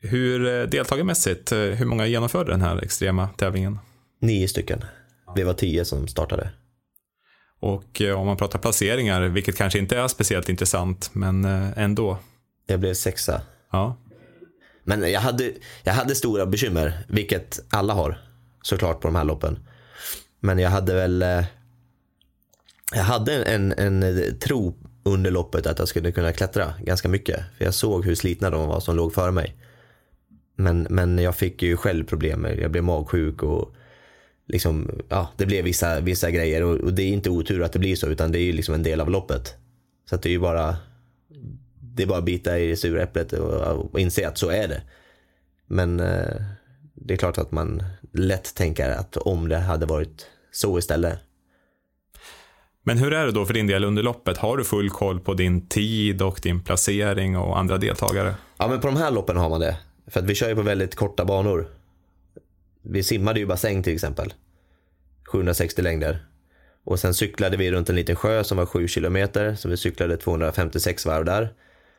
[0.00, 3.78] Hur eh, deltagarmässigt, eh, hur många genomförde den här extrema tävlingen?
[4.20, 4.84] Nio stycken.
[5.36, 6.50] Vi var tio som startade.
[7.60, 11.44] Och om man pratar placeringar, vilket kanske inte är speciellt intressant, men
[11.76, 12.18] ändå.
[12.66, 13.40] Jag blev sexa.
[13.72, 13.96] Ja,
[14.88, 18.18] men jag hade, jag hade stora bekymmer, vilket alla har
[18.62, 19.58] såklart på de här loppen.
[20.40, 21.44] Men jag hade väl eh,
[22.94, 27.40] jag hade en, en, en tro under loppet att jag skulle kunna klättra ganska mycket.
[27.58, 29.56] För jag såg hur slitna de var som låg före mig.
[30.56, 32.46] Men, men jag fick ju själv problem.
[32.58, 33.74] Jag blev magsjuk och
[34.48, 36.62] liksom, ja, det blev vissa, vissa grejer.
[36.62, 38.74] Och, och det är inte otur att det blir så, utan det är ju liksom
[38.74, 39.54] en del av loppet.
[40.08, 40.76] Så att det är ju bara,
[41.96, 44.68] det är bara att bita i det sura äpplet och, och inse att så är
[44.68, 44.82] det.
[45.66, 46.42] Men eh,
[46.94, 47.82] det är klart att man
[48.12, 51.18] lätt tänker att om det hade varit så istället.
[52.82, 54.38] Men hur är det då för din del under loppet?
[54.38, 58.34] Har du full koll på din tid och din placering och andra deltagare?
[58.58, 59.78] Ja, men på de här loppen har man det.
[60.06, 61.68] För att vi kör ju på väldigt korta banor.
[62.82, 64.34] Vi simmade ju bassäng till exempel.
[65.24, 66.26] 760 längder.
[66.84, 69.54] Och sen cyklade vi runt en liten sjö som var 7 kilometer.
[69.54, 71.52] Så vi cyklade 256 varv där.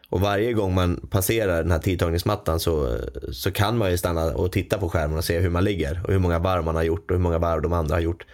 [0.10, 2.98] Och varje gång man passerar den här tidtagningsmattan så,
[3.32, 6.02] så kan man ju stanna och titta på skärmen och se hur man ligger.
[6.06, 8.26] Och hur många varv man har gjort och hur många varv de andra har gjort.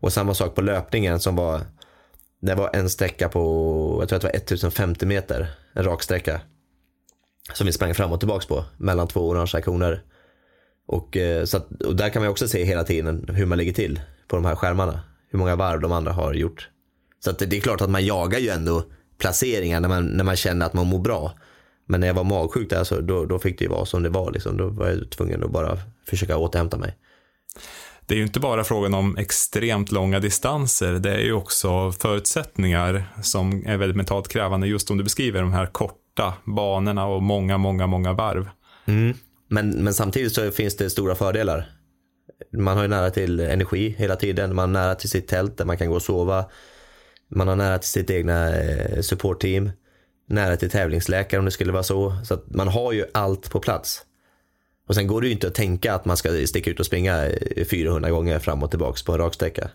[0.00, 1.60] Och samma sak på löpningen som var
[2.40, 6.40] det var en sträcka på, jag tror att det var 1050 meter, en rak sträcka.
[7.52, 10.02] Som vi sprang fram och tillbaks på, mellan två orangea koner.
[10.86, 13.72] Och, eh, så att, och där kan man också se hela tiden hur man ligger
[13.72, 15.00] till på de här skärmarna.
[15.30, 16.70] Hur många varv de andra har gjort.
[17.24, 18.84] Så att det är klart att man jagar ju ändå
[19.18, 21.32] placeringar när man, när man känner att man mår bra.
[21.88, 24.08] Men när jag var magsjuk där så då, då fick det ju vara som det
[24.08, 24.32] var.
[24.32, 24.56] Liksom.
[24.56, 26.96] Då var jag tvungen att bara försöka återhämta mig
[28.06, 33.04] det är ju inte bara frågan om extremt långa distanser, det är ju också förutsättningar
[33.22, 37.58] som är väldigt mentalt krävande, just om du beskriver de här korta banorna och många,
[37.58, 38.48] många, många varv.
[38.84, 39.14] Mm.
[39.48, 41.68] Men, men samtidigt så finns det stora fördelar.
[42.52, 45.64] Man har ju nära till energi hela tiden, man har nära till sitt tält där
[45.64, 46.44] man kan gå och sova.
[47.28, 49.70] Man har nära till sitt egna eh, supportteam,
[50.28, 52.16] nära till tävlingsläkare om det skulle vara så.
[52.24, 54.02] Så att man har ju allt på plats.
[54.88, 57.28] Och sen går det ju inte att tänka att man ska sticka ut och springa
[57.70, 59.70] 400 gånger fram och tillbaka på en raksträcka.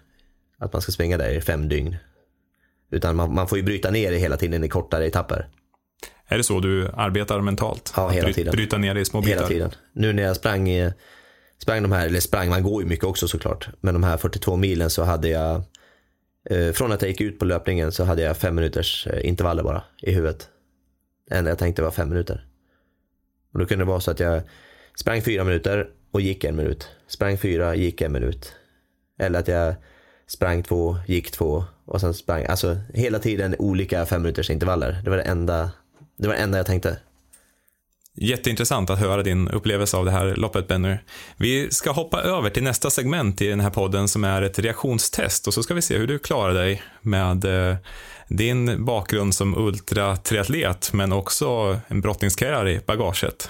[0.58, 1.96] Att man ska springa där i fem dygn.
[2.92, 5.48] Utan man, man får ju bryta ner det hela tiden i kortare etapper.
[6.28, 7.94] Är det så du arbetar mentalt?
[7.96, 8.52] Ja, hela tiden.
[8.52, 9.36] Bryta ner det i små bitar?
[9.36, 9.72] Hela tiden.
[9.94, 10.70] Nu när jag sprang,
[11.62, 13.68] sprang de här, eller sprang, man går ju mycket också såklart.
[13.82, 15.62] Men de här 42 milen så hade jag, eh,
[16.50, 19.64] Eh, från att jag gick ut på löpningen så hade jag fem minuters eh, intervaller
[19.64, 20.50] bara i huvudet.
[21.30, 22.46] Det enda jag tänkte var fem minuter.
[23.54, 24.42] Och då kunde det vara så att jag
[24.96, 26.90] Sprang fyra minuter och gick en minut.
[27.08, 28.54] Sprang fyra, gick en minut.
[29.20, 29.76] Eller att jag
[30.28, 35.02] sprang två, gick två och sen sprang, alltså hela tiden olika fem minuters intervaller.
[35.04, 35.72] Det var det enda,
[36.18, 36.98] det var det enda jag tänkte.
[38.18, 40.98] Jätteintressant att höra din upplevelse av det här loppet Benny.
[41.38, 45.48] Vi ska hoppa över till nästa segment i den här podden som är ett reaktionstest
[45.48, 47.76] och så ska vi se hur du klarar dig med eh,
[48.28, 53.50] din bakgrund som ultratriatlet men också en brottningskarriär i bagaget.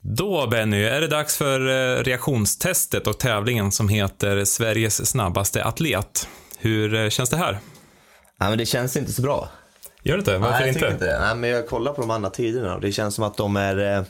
[0.00, 6.28] Då Benny, är det dags för eh, reaktionstestet och tävlingen som heter Sveriges snabbaste atlet.
[6.58, 7.58] Hur eh, känns det här?
[8.38, 9.48] Ja, men det känns inte så bra.
[10.02, 10.38] Gör det inte?
[10.38, 10.86] Varför Nej, inte?
[10.86, 11.20] inte det.
[11.20, 13.96] Nej, men jag kollar på de andra tiderna och det känns som att de är,
[13.96, 14.04] eh,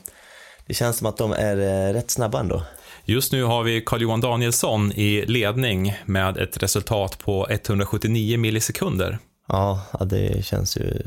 [0.66, 1.56] det känns som att de är
[1.92, 2.62] rätt snabba ändå.
[3.04, 9.18] Just nu har vi Carl-Johan Danielsson i ledning med ett resultat på 179 millisekunder.
[9.48, 11.02] Ja, det känns ju,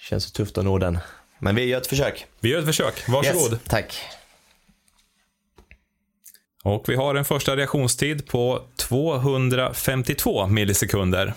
[0.00, 0.98] känns ju tufft att nå den.
[1.38, 2.26] Men vi gör ett försök.
[2.40, 3.08] Vi gör ett försök.
[3.08, 3.52] Varsågod.
[3.52, 3.98] Yes, tack.
[6.64, 11.34] Och vi har en första reaktionstid på 252 millisekunder.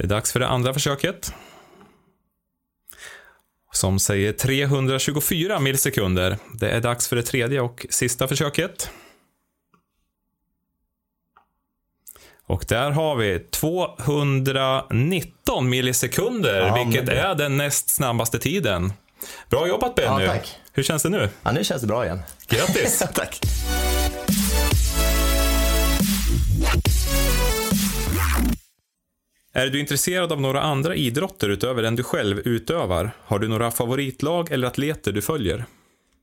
[0.00, 1.34] Det är dags för det andra försöket.
[3.72, 6.38] Som säger 324 millisekunder.
[6.54, 8.90] Det är dags för det tredje och sista försöket.
[12.46, 17.20] Och där har vi 219 millisekunder, ja, vilket det...
[17.20, 18.92] är den näst snabbaste tiden.
[19.50, 20.24] Bra jobbat Benny.
[20.24, 20.56] Ja, tack.
[20.72, 21.28] Hur känns det nu?
[21.42, 22.20] Ja, nu känns det bra igen.
[22.48, 23.02] Grattis.
[23.14, 23.40] tack.
[29.52, 33.10] Är du intresserad av några andra idrotter utöver den du själv utövar?
[33.18, 35.64] Har du några favoritlag eller atleter du följer?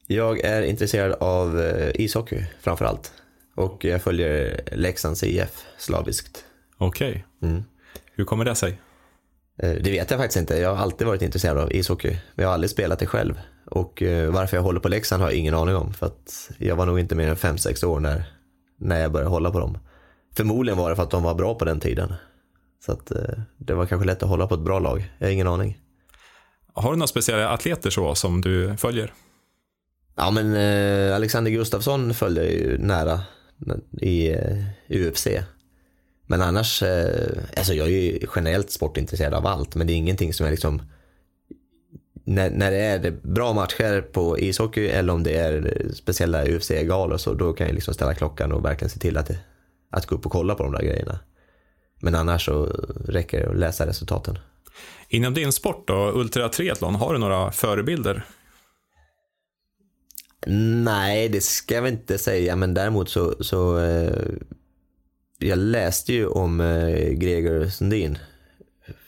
[0.08, 3.12] Jag är intresserad av eh, ishockey framför allt.
[3.56, 6.46] Och jag följer Leksands IF slaviskt.
[6.78, 7.26] Okej.
[7.40, 7.50] Okay.
[7.52, 7.64] Mm.
[8.16, 8.80] Hur kommer det sig?
[9.58, 10.58] Eh, det vet jag faktiskt inte.
[10.58, 12.10] Jag har alltid varit intresserad av ishockey.
[12.10, 13.40] Men jag har aldrig spelat det själv.
[13.66, 15.94] Och eh, varför jag håller på Leksand har jag ingen aning om.
[15.94, 18.24] För att jag var nog inte mer än 5-6 år när,
[18.78, 19.78] när jag började hålla på dem.
[20.36, 22.14] Förmodligen var det för att de var bra på den tiden.
[22.88, 25.14] Så att eh, det var kanske lätt att hålla på ett bra lag.
[25.18, 25.78] Jag har ingen aning.
[26.74, 29.14] Har du några speciella atleter så som du följer?
[30.16, 30.56] Ja men
[31.14, 33.22] Alexander Gustafsson följer jag ju nära
[34.02, 34.36] i
[34.90, 35.28] UFC.
[36.28, 40.34] Men annars, eh, alltså jag är ju generellt sportintresserad av allt, men det är ingenting
[40.34, 40.82] som är liksom
[42.24, 47.34] när, när det är bra matcher på ishockey eller om det är speciella UFC-galor så
[47.34, 49.32] då kan jag liksom ställa klockan och verkligen se till att,
[49.90, 51.20] att gå upp och kolla på de där grejerna.
[52.00, 52.66] Men annars så
[53.08, 54.40] räcker det att läsa resultaten.
[55.10, 58.26] Inom din sport då, ultratriathlon, har du några förebilder?
[60.84, 64.28] Nej, det ska jag väl inte säga, men däremot så, så eh,
[65.38, 68.18] jag läste ju om eh, Gregor Sundin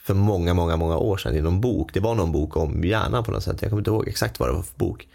[0.03, 1.93] för många, många, många år sedan i någon bok.
[1.93, 3.61] Det var någon bok om hjärnan på något sätt.
[3.61, 5.07] Jag kommer inte ihåg exakt vad det var för bok.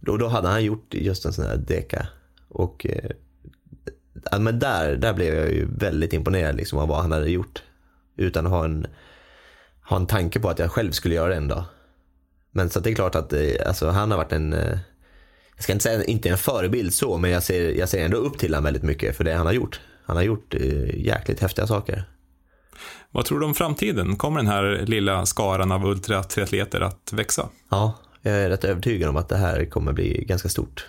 [0.00, 2.06] Då, då hade han gjort just en sån här deka.
[2.48, 3.10] Och eh,
[4.38, 7.62] men där, där blev jag ju väldigt imponerad liksom av vad han hade gjort.
[8.16, 8.86] Utan att ha en,
[9.88, 11.64] ha en tanke på att jag själv skulle göra det en dag.
[12.52, 14.78] Men så det är klart att eh, alltså, han har varit en, eh,
[15.54, 18.38] jag ska inte säga inte en förebild så, men jag ser, jag ser ändå upp
[18.38, 19.80] till honom väldigt mycket för det han har gjort.
[20.04, 22.04] Han har gjort eh, jäkligt häftiga saker.
[23.10, 24.16] Vad tror du om framtiden?
[24.16, 27.48] Kommer den här lilla skaran av ultratriatleter att växa?
[27.70, 30.86] Ja, jag är rätt övertygad om att det här kommer bli ganska stort.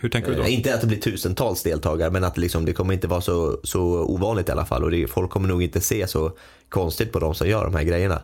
[0.00, 0.42] Hur tänker du då?
[0.42, 3.60] Eh, inte att det blir tusentals deltagare, men att liksom, det kommer inte vara så,
[3.64, 4.84] så ovanligt i alla fall.
[4.84, 6.32] Och det, folk kommer nog inte se så
[6.68, 8.22] konstigt på de som gör de här grejerna.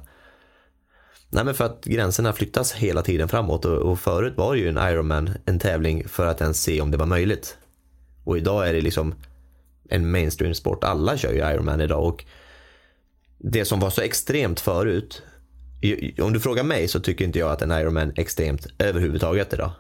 [1.31, 4.79] Nej men för att gränserna flyttas hela tiden framåt och, och förut var ju en
[4.79, 7.57] Ironman en tävling för att ens se om det var möjligt.
[8.25, 9.15] Och idag är det liksom
[9.89, 10.85] en mainstream sport.
[10.85, 12.25] Alla kör ju Ironman idag och
[13.39, 15.23] det som var så extremt förut.
[16.21, 19.71] Om du frågar mig så tycker inte jag att en Ironman är extremt överhuvudtaget idag.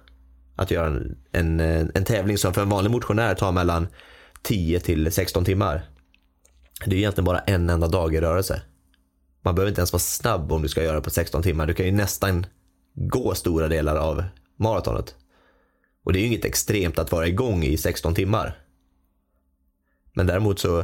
[0.56, 3.88] Att göra en, en, eh, en tävling som för en vanlig motionär tar mellan
[4.42, 5.82] 10 till 16 timmar.
[6.84, 8.62] Det är egentligen bara en enda dag i rörelse.
[9.42, 11.66] Man behöver inte ens vara snabb om du ska göra det på 16 timmar.
[11.66, 12.46] Du kan ju nästan
[12.94, 14.24] gå stora delar av
[14.56, 15.14] maratonet.
[16.04, 18.58] Och det är ju inget extremt att vara igång i 16 timmar.
[20.12, 20.78] Men däremot så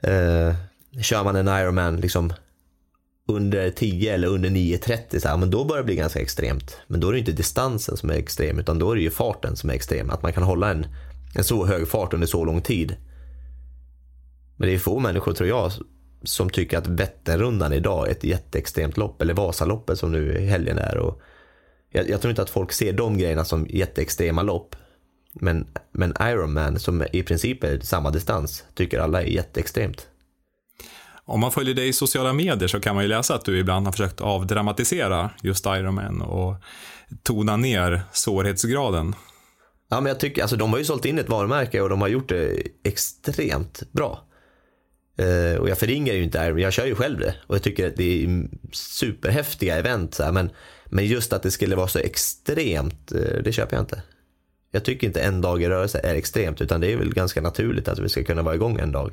[0.00, 0.54] eh,
[1.02, 2.32] kör man en Ironman liksom
[3.28, 6.76] under 10 eller under 9.30 så här, men då börjar det bli ganska extremt.
[6.86, 9.56] Men då är det inte distansen som är extrem utan då är det ju farten
[9.56, 10.10] som är extrem.
[10.10, 10.86] Att man kan hålla en,
[11.34, 12.96] en så hög fart under så lång tid.
[14.56, 15.72] Men det är få människor tror jag
[16.22, 19.22] som tycker att Vätternrundan idag är ett jätteextremt lopp.
[19.22, 20.96] Eller Vasaloppet som nu i helgen är.
[20.98, 21.20] Och
[21.90, 24.76] jag, jag tror inte att folk ser de grejerna som jätteextrema lopp.
[25.32, 30.08] Men, men Ironman som i princip är samma distans tycker alla är jätteextremt.
[31.26, 33.86] Om man följer dig i sociala medier så kan man ju läsa att du ibland
[33.86, 36.54] har försökt avdramatisera just Ironman och
[37.22, 39.14] tona ner svårighetsgraden.
[39.88, 42.08] Ja, men jag tycker, alltså de har ju sålt in ett varumärke och de har
[42.08, 44.24] gjort det extremt bra.
[45.18, 47.88] Eh, och jag förringar ju inte Ironman, jag kör ju själv det och jag tycker
[47.88, 50.14] att det är superhäftiga event.
[50.14, 50.50] Så här, men,
[50.86, 54.02] men just att det skulle vara så extremt, eh, det köper jag inte.
[54.70, 57.88] Jag tycker inte en dag i rörelse är extremt utan det är väl ganska naturligt
[57.88, 59.12] att vi ska kunna vara igång en dag.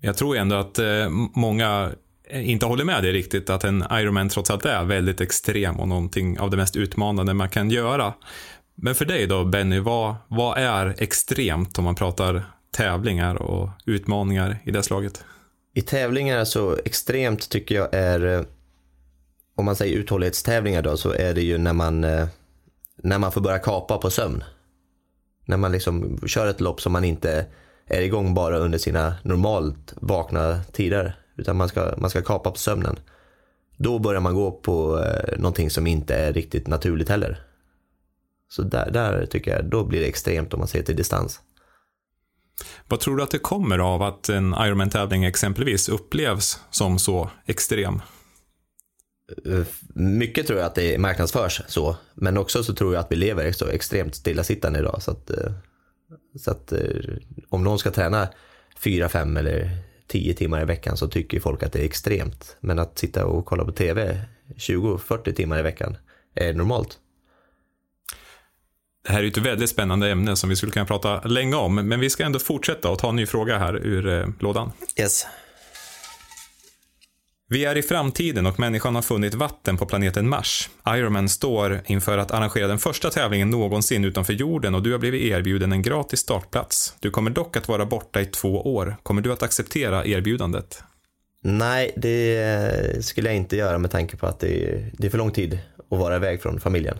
[0.00, 1.92] Jag tror ändå att eh, många
[2.24, 5.88] eh, inte håller med dig riktigt att en Ironman trots allt är väldigt extrem och
[5.88, 8.14] någonting av det mest utmanande man kan göra.
[8.74, 14.58] Men för dig då Benny, vad, vad är extremt om man pratar tävlingar och utmaningar
[14.64, 15.24] i det slaget?
[15.74, 18.42] I tävlingar så extremt tycker jag är, eh,
[19.56, 22.00] om man säger uthållighetstävlingar då, så är det ju när man,
[23.02, 24.44] när man får börja kapa på sömn.
[25.44, 27.46] När man liksom kör ett lopp som man inte
[27.90, 31.16] är igång bara under sina normalt vakna tider.
[31.36, 32.98] Utan man ska, man ska kapa på sömnen.
[33.76, 37.40] Då börjar man gå på eh, någonting som inte är riktigt naturligt heller.
[38.48, 41.40] Så där, där tycker jag, då blir det extremt om man ser till distans.
[42.88, 48.02] Vad tror du att det kommer av att en Ironman-tävling exempelvis upplevs som så extrem?
[49.46, 53.16] Eh, mycket tror jag att det marknadsförs så, men också så tror jag att vi
[53.16, 55.02] lever så extremt stillasittande idag.
[55.02, 55.52] Så att, eh,
[56.38, 56.80] så att eh,
[57.48, 58.28] om någon ska träna
[58.78, 59.70] fyra, fem eller
[60.06, 62.56] tio timmar i veckan så tycker folk att det är extremt.
[62.60, 64.20] Men att sitta och kolla på tv
[64.56, 65.96] 20-40 timmar i veckan
[66.34, 66.98] är normalt.
[69.06, 72.00] Det här är ett väldigt spännande ämne som vi skulle kunna prata länge om, men
[72.00, 74.72] vi ska ändå fortsätta och ta en ny fråga här ur eh, lådan.
[74.98, 75.26] Yes.
[77.52, 80.70] Vi är i framtiden och människan har funnit vatten på planeten Mars.
[80.88, 85.22] Ironman står inför att arrangera den första tävlingen någonsin utanför jorden och du har blivit
[85.22, 86.94] erbjuden en gratis startplats.
[87.00, 88.96] Du kommer dock att vara borta i två år.
[89.02, 90.82] Kommer du att acceptera erbjudandet?
[91.42, 95.18] Nej, det skulle jag inte göra med tanke på att det är, det är för
[95.18, 95.58] lång tid
[95.90, 96.98] att vara iväg från familjen.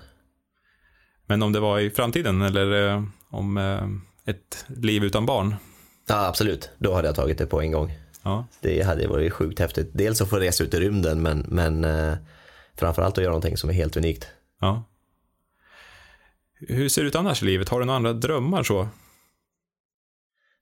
[1.26, 5.54] Men om det var i framtiden eller eh, om eh, ett liv utan barn?
[6.08, 6.70] Ja, absolut.
[6.78, 7.92] Då hade jag tagit det på en gång.
[8.22, 8.46] Ja.
[8.60, 9.90] Det hade varit sjukt häftigt.
[9.92, 12.14] Dels att få resa ut i rymden men, men eh,
[12.74, 14.28] framförallt att göra någonting som är helt unikt.
[14.60, 14.84] Ja.
[16.58, 17.68] Hur ser det ut annars i livet?
[17.68, 18.88] Har du några andra drömmar så?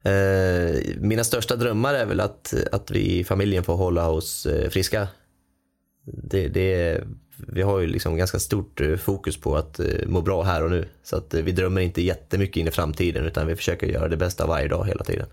[0.03, 4.71] Eh, mina största drömmar är väl att, att vi i familjen får hålla oss eh,
[4.71, 5.09] friska.
[6.05, 7.01] Det, det,
[7.37, 10.89] vi har ju liksom ganska stort eh, fokus på att må bra här och nu.
[11.03, 14.47] Så att vi drömmer inte jättemycket in i framtiden utan vi försöker göra det bästa
[14.47, 15.27] varje dag hela tiden.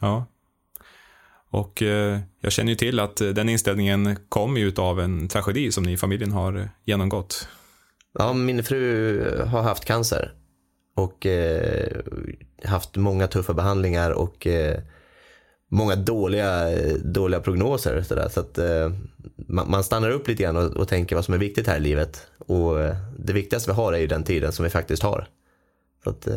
[0.00, 0.26] Ja.
[1.50, 5.72] Och eh, jag känner ju till att eh, den inställningen kommer ju av en tragedi
[5.72, 7.48] som ni i familjen har eh, genomgått.
[8.18, 10.32] Ja, min fru har haft cancer
[10.96, 11.26] och
[12.64, 14.46] haft många tuffa behandlingar och
[15.68, 16.68] många dåliga,
[17.04, 18.02] dåliga prognoser.
[18.02, 18.28] Så, där.
[18.28, 18.92] så att eh,
[19.36, 21.80] man, man, stannar upp lite grann och, och, tänker vad som är viktigt här i
[21.80, 22.26] livet.
[22.38, 25.28] Och eh, det viktigaste vi har är ju den tiden som vi faktiskt har.
[26.04, 26.36] Så att, eh,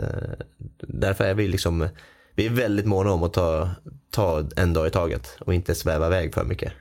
[0.79, 1.87] därför är vi liksom,
[2.35, 3.69] vi är väldigt måna om att ta,
[4.09, 6.73] ta en dag i taget och inte sväva iväg för mycket.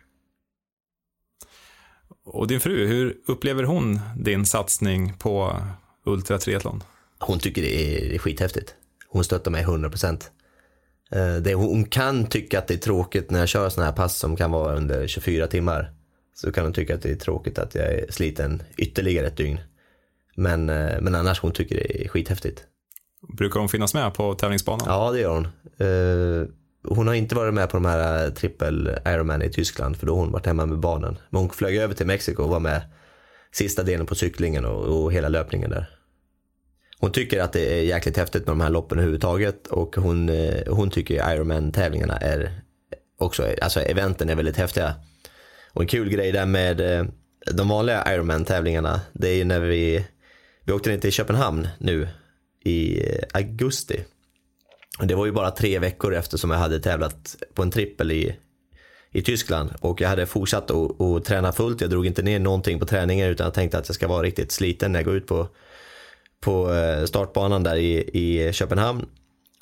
[2.25, 5.57] Och din fru, hur upplever hon din satsning på
[6.05, 6.83] Ultra Triathlon?
[7.19, 8.75] Hon tycker det är skithäftigt.
[9.09, 10.25] Hon stöttar mig 100%.
[11.11, 14.19] Eh, det, hon kan tycka att det är tråkigt när jag kör sådana här pass
[14.19, 15.93] som kan vara under 24 timmar.
[16.35, 19.59] Så kan hon tycka att det är tråkigt att jag är sliten ytterligare ett dygn.
[20.35, 22.65] Men, eh, men annars hon tycker det är skithäftigt.
[23.29, 24.87] Brukar hon finnas med på tävlingsbanan?
[24.89, 25.45] Ja, det gör hon.
[25.79, 26.49] Eh,
[26.97, 30.15] hon har inte varit med på de här eh, trippel Ironman i Tyskland för då
[30.15, 31.19] har hon varit hemma med barnen.
[31.31, 32.83] Men hon flög över till Mexiko och var med
[33.53, 36.01] sista delen på cyklingen och, och hela löpningen där
[37.01, 40.63] hon tycker att det är jäkligt häftigt med de här loppen överhuvudtaget och hon, eh,
[40.67, 42.53] hon tycker Ironman-tävlingarna är
[43.19, 44.95] också, alltså eventen är väldigt häftiga.
[45.73, 47.05] Och en kul grej där med eh,
[47.53, 50.07] de vanliga Ironman-tävlingarna, det är ju när vi,
[50.65, 52.09] vi åkte ner till Köpenhamn nu
[52.65, 53.03] i
[53.33, 54.05] augusti.
[54.99, 58.37] Och det var ju bara tre veckor eftersom jag hade tävlat på en trippel i,
[59.11, 61.81] i Tyskland och jag hade fortsatt att, att träna fullt.
[61.81, 64.53] Jag drog inte ner någonting på träningen utan jag tänkte att jag ska vara riktigt
[64.53, 65.49] sliten när jag går ut på
[66.41, 69.07] på eh, startbanan där i, i Köpenhamn.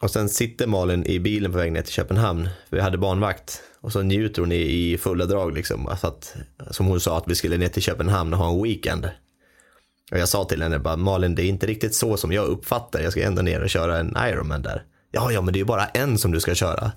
[0.02, 2.48] Och sen sitter Malin i bilen på väg ner till Köpenhamn.
[2.70, 3.62] Vi hade barnvakt.
[3.80, 5.86] Och så njuter hon i, i fulla drag liksom.
[5.86, 6.36] Alltså att,
[6.70, 9.08] som hon sa att vi skulle ner till Köpenhamn och ha en weekend.
[10.10, 13.00] Och jag sa till henne bara, Malin det är inte riktigt så som jag uppfattar
[13.00, 14.82] Jag ska ändå ner och köra en Ironman där.
[15.10, 16.92] Ja, ja, men det är ju bara en som du ska köra.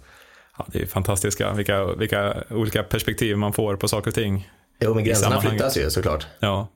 [0.58, 4.50] Ja, det är fantastiska, vilka, vilka olika perspektiv man får på saker och ting.
[4.80, 6.28] Jo, men gränserna flyttas ju såklart.
[6.40, 6.68] Ja.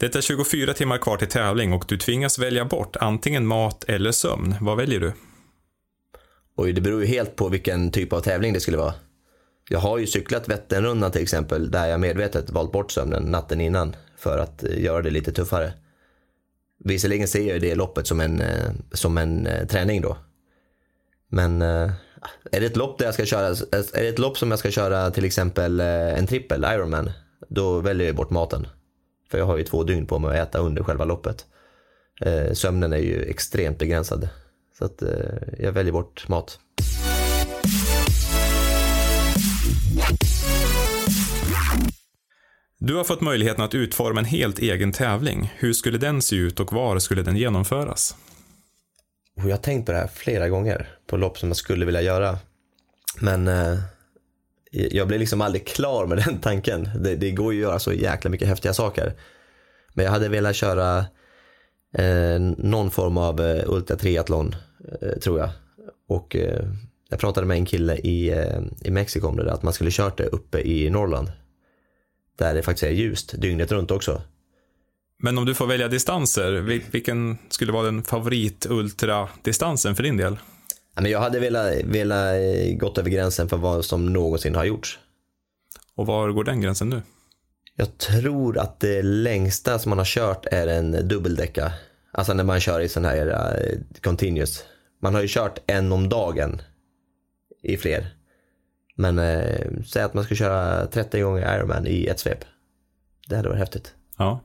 [0.00, 4.12] Det är 24 timmar kvar till tävling och du tvingas välja bort antingen mat eller
[4.12, 4.54] sömn.
[4.60, 5.12] Vad väljer du?
[6.56, 8.94] Oj, det beror ju helt på vilken typ av tävling det skulle vara.
[9.68, 13.96] Jag har ju cyklat Vätternrundan till exempel där jag medvetet valt bort sömnen natten innan
[14.16, 15.72] för att eh, göra det lite tuffare.
[16.84, 20.16] Visserligen ser jag det loppet som en, eh, som en eh, träning då.
[21.28, 21.90] Men är
[22.50, 25.10] det ett lopp där jag ska köra, är det ett lopp som jag ska köra
[25.10, 27.10] till exempel en trippel Ironman,
[27.48, 28.66] då väljer jag bort maten.
[29.30, 31.46] För jag har ju två dygn på mig att äta under själva loppet.
[32.52, 34.28] Sömnen är ju extremt begränsad.
[34.78, 35.02] Så att
[35.58, 36.58] jag väljer bort mat.
[42.78, 45.52] Du har fått möjligheten att utforma en helt egen tävling.
[45.56, 48.16] Hur skulle den se ut och var skulle den genomföras?
[49.36, 52.02] Oh, jag har tänkt på det här flera gånger, på lopp som jag skulle vilja
[52.02, 52.38] göra.
[53.20, 53.78] Men eh,
[54.70, 56.88] jag blev liksom aldrig klar med den tanken.
[57.00, 59.12] Det, det, går ju att göra så jäkla mycket häftiga saker.
[59.94, 60.98] Men jag hade velat köra
[61.98, 64.54] eh, någon form av eh, ultratriathlon,
[65.02, 65.50] eh, tror jag.
[66.08, 66.64] Och eh,
[67.08, 69.90] jag pratade med en kille i, eh, i Mexiko om det där, att man skulle
[69.90, 71.32] kört det uppe i Norrland.
[72.38, 74.22] Där det faktiskt är ljust dygnet runt också.
[75.18, 76.52] Men om du får välja distanser,
[76.92, 80.36] vilken skulle vara den favorit ultradistansen för din del?
[81.02, 84.98] jag hade velat, velat eh, gått över gränsen för vad som någonsin har gjorts.
[85.94, 87.02] Och var går den gränsen nu?
[87.76, 91.72] Jag tror att det längsta som man har kört är en dubbeldäcka.
[92.12, 94.64] Alltså när man kör i sån här uh, continuous.
[95.02, 96.62] Man har ju kört en om dagen
[97.64, 98.06] i fler.
[98.96, 102.44] Men uh, säg att man ska köra 30 gånger Ironman i ett svep.
[103.28, 103.94] Det hade varit häftigt.
[104.16, 104.40] Ja.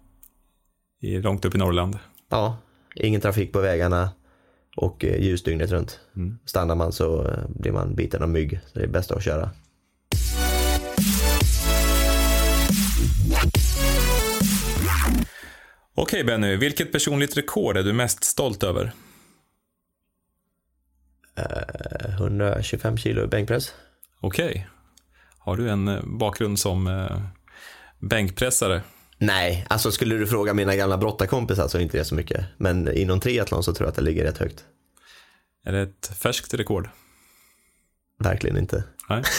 [1.02, 2.00] Långt upp i Norrland.
[2.30, 2.58] Ja,
[2.96, 4.10] ingen trafik på vägarna
[4.76, 6.00] och eh, ljus dygnet runt.
[6.16, 6.40] Mm.
[6.46, 9.50] Stannar man så eh, blir man biten av mygg, så det är bäst att köra.
[15.96, 18.92] Okej Benny, vilket personligt rekord är du mest stolt över?
[21.40, 23.74] Uh, 125 kilo bänkpress.
[24.20, 24.68] Okej.
[25.40, 27.22] Har du en bakgrund som uh,
[28.00, 28.82] bänkpressare?
[29.18, 32.46] Nej, alltså skulle du fråga mina gamla brottarkompisar så är inte det så mycket.
[32.58, 34.64] Men inom triathlon så tror jag att det ligger rätt högt.
[35.66, 36.90] Är det ett färskt rekord?
[38.20, 38.84] Verkligen inte.
[39.10, 39.24] Nej.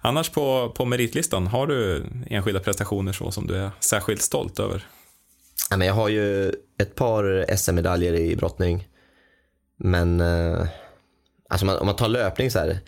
[0.00, 4.86] Annars på, på meritlistan, har du enskilda prestationer så som du är särskilt stolt över?
[5.70, 6.48] Jag har ju
[6.78, 8.88] ett par SM-medaljer i brottning.
[9.76, 10.66] Men eh,
[11.48, 12.78] alltså man, om man tar löpning så här.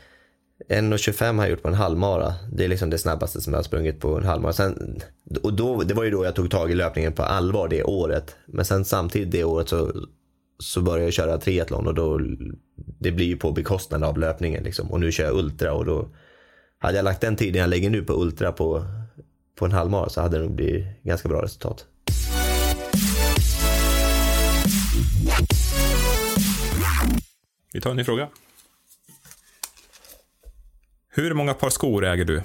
[0.68, 2.34] 1.25 har jag gjort på en halvmara.
[2.53, 4.53] Det är liksom det snabbaste som jag har sprungit på en halvmara.
[4.53, 5.01] Sen,
[5.43, 8.36] och då, det var ju då jag tog tag i löpningen på allvar det året.
[8.47, 9.93] Men sen samtidigt det året så,
[10.59, 12.20] så började jag köra triathlon och då,
[12.76, 14.64] det blir ju på bekostnad av löpningen.
[14.64, 14.93] Liksom.
[14.93, 16.09] Och nu kör jag ultra och då
[16.78, 18.84] hade jag lagt den tiden jag lägger nu på ultra på,
[19.59, 21.86] på en halvmara så hade det nog blivit ganska bra resultat.
[27.72, 28.28] Vi tar en ny fråga.
[31.08, 32.42] Hur många par skor äger du?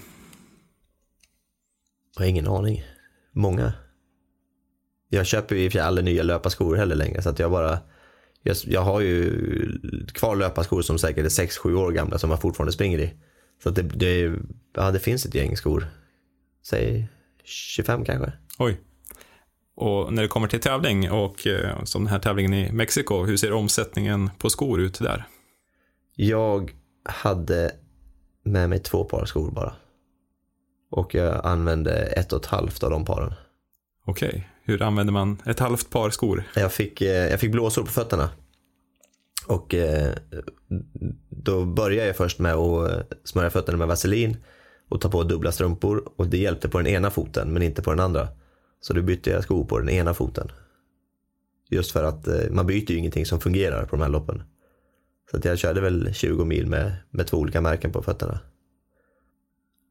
[2.16, 2.84] Jag har ingen aning.
[3.32, 3.74] Många.
[5.10, 7.80] Jag köper ju i aldrig nya löparskor heller längre så att jag bara
[8.44, 9.32] jag, jag har ju
[10.08, 13.14] kvar löparskor som säkert är 6-7 år gamla som jag fortfarande springer i.
[13.64, 14.36] Så att det, det,
[14.76, 15.88] ja, det finns ett gäng skor.
[16.64, 17.10] Säg
[17.44, 18.32] 25 kanske.
[18.60, 18.82] Oj.
[19.76, 23.38] Och när det kommer till tävling och eh, som den här tävlingen i Mexiko, hur
[23.38, 25.26] ser omsättningen på skor ut där?
[26.16, 26.72] Jag
[27.06, 27.72] hade
[28.44, 29.74] med mig två par skor bara.
[30.92, 33.34] Och jag använde ett och ett halvt av de paren.
[34.06, 36.44] Okej, hur använder man ett halvt par skor?
[36.56, 38.30] Jag fick, eh, jag fick blåsor på fötterna.
[39.48, 40.14] Och eh,
[41.30, 44.38] då började jag först med att smörja fötterna med vaselin
[44.90, 46.10] och ta på dubbla strumpor.
[46.16, 48.28] Och det hjälpte på den ena foten men inte på den andra.
[48.84, 50.52] Så då bytte jag skor på den ena foten.
[51.70, 54.44] Just för att man byter ju ingenting som fungerar på de här loppen.
[55.32, 58.40] Så att jag körde väl 20 mil med, med två olika märken på fötterna.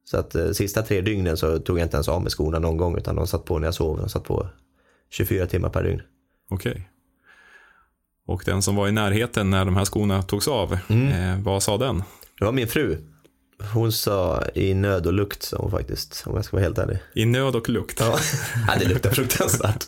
[0.05, 2.77] Så att eh, sista tre dygnen så tog jag inte ens av med skorna någon
[2.77, 3.99] gång utan de satt på när jag sov.
[3.99, 4.47] De satt på
[5.11, 6.03] 24 timmar per dygn.
[6.51, 6.73] Okej.
[6.73, 6.83] Okay.
[8.27, 11.09] Och den som var i närheten när de här skorna togs av, mm.
[11.09, 12.03] eh, vad sa den?
[12.39, 12.97] Det var min fru.
[13.73, 16.99] Hon sa i nöd och lukt sa hon faktiskt, om jag ska vara helt ärlig.
[17.15, 18.01] I nöd och lukt?
[18.01, 18.19] Ja,
[18.69, 19.87] ja det luktar fruktansvärt.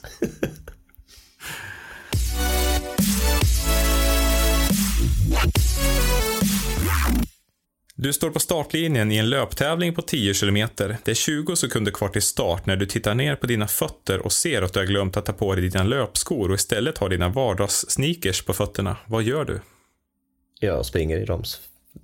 [7.97, 10.68] Du står på startlinjen i en löptävling på 10 km.
[10.77, 14.33] Det är 20 sekunder kvar till start när du tittar ner på dina fötter och
[14.33, 17.29] ser att du har glömt att ta på dig dina löpskor och istället har dina
[17.29, 18.97] vardagssneakers på fötterna.
[19.07, 19.61] Vad gör du?
[20.61, 21.43] Jag springer i de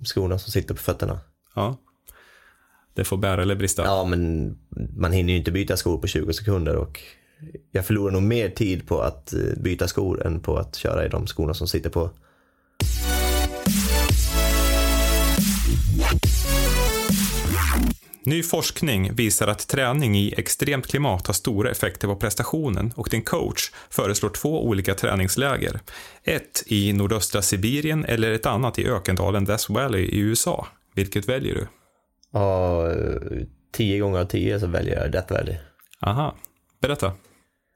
[0.03, 1.19] skorna som sitter på fötterna.
[1.55, 1.77] Ja.
[2.93, 3.83] Det får bära eller brista.
[3.83, 4.55] Ja, men
[4.97, 6.99] man hinner ju inte byta skor på 20 sekunder och
[7.71, 11.09] jag förlorar nog mer tid på att eh, byta skor än på att köra i
[11.09, 12.09] de skorna som sitter på.
[18.23, 23.21] Ny forskning visar att träning i extremt klimat har stora effekter på prestationen och din
[23.21, 25.79] coach föreslår två olika träningsläger.
[26.23, 30.67] Ett i nordöstra Sibirien eller ett annat i ökendalen Death Valley i USA.
[30.95, 31.67] Vilket väljer du?
[32.31, 32.87] Ja,
[33.71, 35.55] tio gånger av tio så väljer jag Death Valley.
[35.99, 36.35] Aha,
[36.81, 37.13] berätta.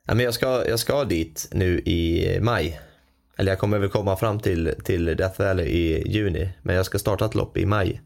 [0.08, 2.80] Ja, men jag, ska, jag ska dit nu i maj.
[3.38, 6.50] Eller jag kommer väl komma fram till, till Death Valley i juni.
[6.62, 8.02] Men jag ska starta ett lopp i maj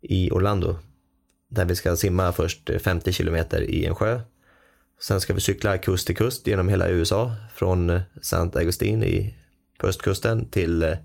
[0.00, 0.78] i Orlando
[1.50, 4.20] där vi ska simma först 50 kilometer i en sjö.
[5.00, 8.36] Sen ska vi cykla kust till kust genom hela USA från St.
[8.36, 9.34] Augustine i,
[9.78, 10.96] på östkusten till eh,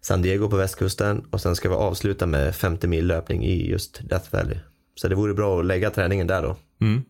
[0.00, 4.08] San Diego på västkusten och sen ska vi avsluta med 50 mil löpning i just
[4.08, 4.56] Death Valley.
[4.94, 6.56] Så det vore bra att lägga träningen där då.
[6.80, 7.02] Mm.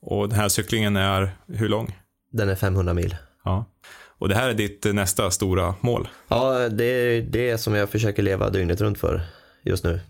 [0.00, 1.98] Och den här cyklingen är hur lång?
[2.32, 3.16] Den är 500 mil.
[3.44, 3.64] Ja.
[4.18, 6.08] Och det här är ditt nästa stora mål?
[6.28, 9.22] Ja, det är det som jag försöker leva dygnet runt för
[9.62, 10.00] just nu.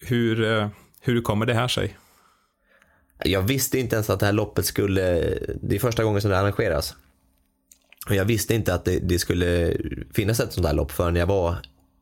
[0.00, 0.68] Hur, eh,
[1.00, 1.96] hur kommer det här sig?
[3.24, 5.02] Jag visste inte ens att det här loppet skulle,
[5.62, 6.96] det är första gången som det arrangeras.
[8.08, 9.76] Och jag visste inte att det, det skulle
[10.14, 11.56] finnas ett sånt här lopp förrän jag var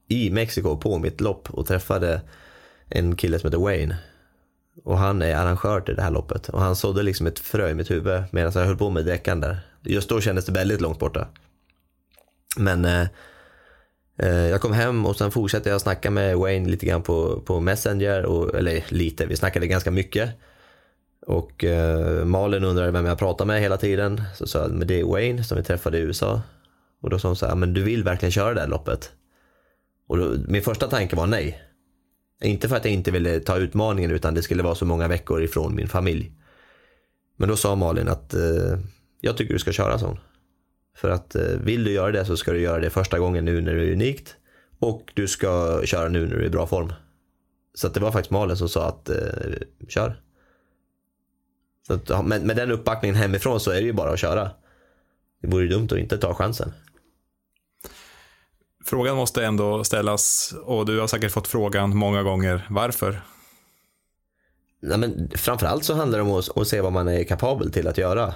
[0.09, 2.21] i Mexiko på mitt lopp och träffade
[2.89, 3.97] en kille som heter Wayne.
[4.85, 6.49] Och han är arrangör till det här loppet.
[6.49, 9.41] Och han sådde liksom ett frö i mitt huvud medan jag höll på med däckan
[9.41, 9.61] där.
[9.83, 11.29] Just då kändes det väldigt långt borta.
[12.57, 13.07] Men eh,
[14.23, 17.61] Eh, jag kom hem och sen fortsatte jag snacka med Wayne lite grann på, på
[17.61, 20.31] Messenger, och, eller lite, vi snackade ganska mycket.
[21.27, 24.23] Och eh, Malin undrade vem jag pratade med hela tiden.
[24.35, 26.43] Så sa jag, men det är Wayne som vi träffade i USA.
[27.03, 29.13] Och då sa hon så här, men du vill verkligen köra det här loppet?
[30.09, 31.63] Och då, min första tanke var nej.
[32.43, 35.43] Inte för att jag inte ville ta utmaningen utan det skulle vara så många veckor
[35.43, 36.33] ifrån min familj.
[37.37, 38.79] Men då sa Malin att eh,
[39.21, 40.19] jag tycker du ska köra sån.
[40.97, 43.61] För att eh, vill du göra det så ska du göra det första gången nu
[43.61, 44.37] när det är unikt.
[44.79, 46.93] Och du ska köra nu när du är i bra form.
[47.75, 49.17] Så det var faktiskt Malin som sa att eh,
[49.89, 50.21] kör.
[51.87, 54.51] Så att, med, med den uppbackningen hemifrån så är det ju bara att köra.
[55.43, 56.73] Det vore dumt att inte ta chansen.
[58.85, 62.67] Frågan måste ändå ställas och du har säkert fått frågan många gånger.
[62.71, 63.23] Varför?
[64.83, 67.89] Nej, men framförallt så handlar det om att, att se vad man är kapabel till
[67.89, 68.35] att göra.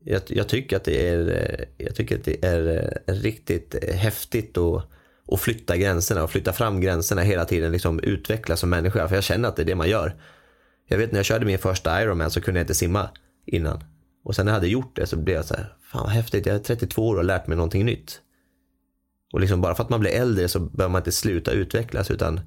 [0.00, 4.88] Jag, jag, tycker att det är, jag tycker att det är riktigt häftigt att,
[5.32, 7.72] att flytta gränserna och flytta fram gränserna hela tiden.
[7.72, 9.08] Liksom utvecklas som människa.
[9.08, 10.14] För jag känner att det är det man gör.
[10.86, 13.08] Jag vet när jag körde min första Ironman så kunde jag inte simma
[13.46, 13.84] innan.
[14.24, 16.46] Och sen när jag hade gjort det så blev jag så här, fan vad häftigt,
[16.46, 18.20] jag är 32 år och har lärt mig någonting nytt.
[19.32, 22.40] Och liksom bara för att man blir äldre så behöver man inte sluta utvecklas utan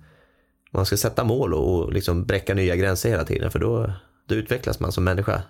[0.72, 3.94] man ska sätta mål och, och liksom bräcka nya gränser hela tiden för då,
[4.28, 5.44] då utvecklas man som människa.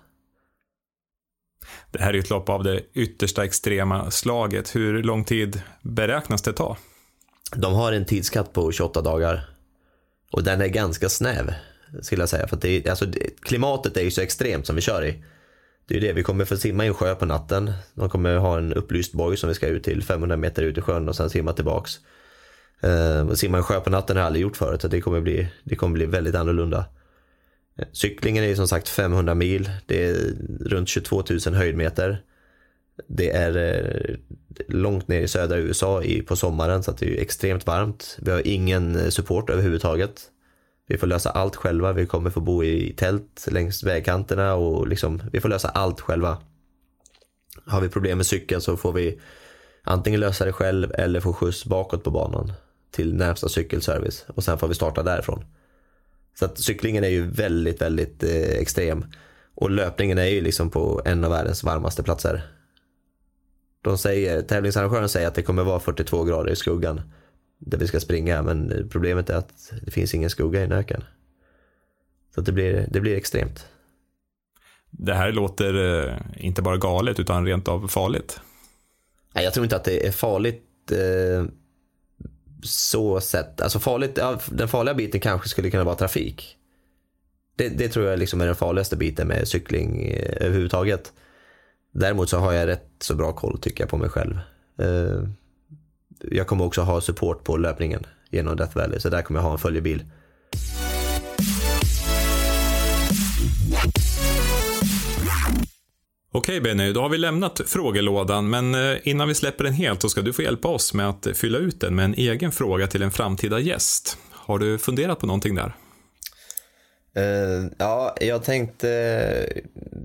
[1.90, 4.76] Det här är ett lopp av det yttersta extrema slaget.
[4.76, 6.76] Hur lång tid beräknas det ta?
[7.56, 9.50] De har en tidskatt på 28 dagar.
[10.32, 11.54] Och den är ganska snäv,
[12.00, 12.46] skulle jag säga.
[12.46, 13.06] För det, alltså,
[13.42, 15.24] klimatet är ju så extremt som vi kör i.
[15.86, 17.72] Det är ju det, vi kommer få simma i en sjö på natten.
[17.94, 20.80] De kommer ha en upplyst boj som vi ska ut till 500 meter ut i
[20.80, 21.98] sjön och sen simma tillbaks.
[22.84, 25.20] Uh, simma i en sjö på natten har jag aldrig gjort förut så det kommer
[25.20, 26.84] bli, det kommer bli väldigt annorlunda.
[27.78, 29.70] Eh, cyklingen är ju som sagt 500 mil.
[29.86, 30.16] Det är
[30.60, 32.22] runt 22 000 höjdmeter.
[33.06, 34.16] Det är eh,
[34.68, 38.18] långt ner i södra USA på sommaren så det är extremt varmt.
[38.22, 40.30] Vi har ingen support överhuvudtaget.
[40.90, 41.92] Vi får lösa allt själva.
[41.92, 46.38] Vi kommer få bo i tält längs vägkanterna och liksom, vi får lösa allt själva.
[47.66, 49.20] Har vi problem med cykeln så får vi
[49.82, 52.52] antingen lösa det själv eller få skjuts bakåt på banan
[52.90, 55.44] till närmsta cykelservice och sen får vi starta därifrån.
[56.38, 59.04] Så att cyklingen är ju väldigt, väldigt eh, extrem.
[59.54, 62.42] Och löpningen är ju liksom på en av världens varmaste platser.
[63.82, 67.00] De säger, tävlingsarrangören säger att det kommer vara 42 grader i skuggan
[67.60, 71.04] där vi ska springa men problemet är att det finns ingen skugga i en öken.
[72.34, 73.66] Så det blir, det blir extremt.
[74.90, 78.40] Det här låter eh, inte bara galet utan rent av farligt.
[79.32, 81.44] Nej, jag tror inte att det är farligt eh,
[82.62, 83.60] så sett.
[83.60, 86.56] Alltså farligt, den farliga biten kanske skulle kunna vara trafik.
[87.56, 91.12] Det, det tror jag liksom är den farligaste biten med cykling eh, överhuvudtaget.
[91.92, 94.38] Däremot så har jag rätt så bra koll tycker jag på mig själv.
[94.78, 95.22] Eh,
[96.30, 99.52] jag kommer också ha support på löpningen genom Death Valley, så där kommer jag ha
[99.52, 100.04] en följebil.
[106.32, 110.08] Okej Benny, då har vi lämnat frågelådan, men eh, innan vi släpper den helt så
[110.08, 113.02] ska du få hjälpa oss med att fylla ut den med en egen fråga till
[113.02, 114.18] en framtida gäst.
[114.32, 115.72] Har du funderat på någonting där?
[117.18, 118.88] Uh, ja, jag tänkte,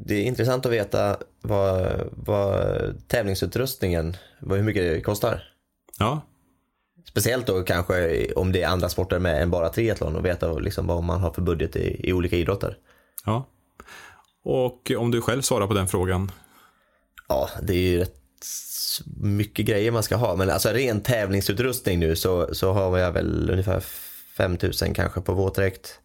[0.05, 5.55] det är intressant att veta vad, vad tävlingsutrustningen, vad, hur mycket det kostar.
[6.00, 6.22] Ja.
[7.06, 10.88] Speciellt då kanske om det är andra sporter med än bara triathlon och veta liksom
[10.88, 12.78] vad man har för budget i, i olika idrotter.
[13.26, 13.48] Ja.
[14.43, 16.32] Och om du själv svarar på den frågan?
[17.28, 18.22] Ja, det är ju rätt
[19.16, 20.36] mycket grejer man ska ha.
[20.36, 23.80] Men alltså ren tävlingsutrustning nu så, så har jag väl ungefär
[24.38, 26.00] 5000 kanske på våtdräkt.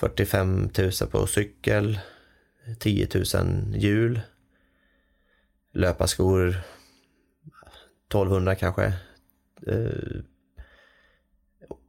[0.00, 1.98] 45 000 på cykel.
[2.78, 3.24] 10 000
[3.76, 4.20] hjul.
[5.72, 6.56] Löparskor
[8.08, 8.84] 1200 kanske.
[9.66, 10.20] Eh,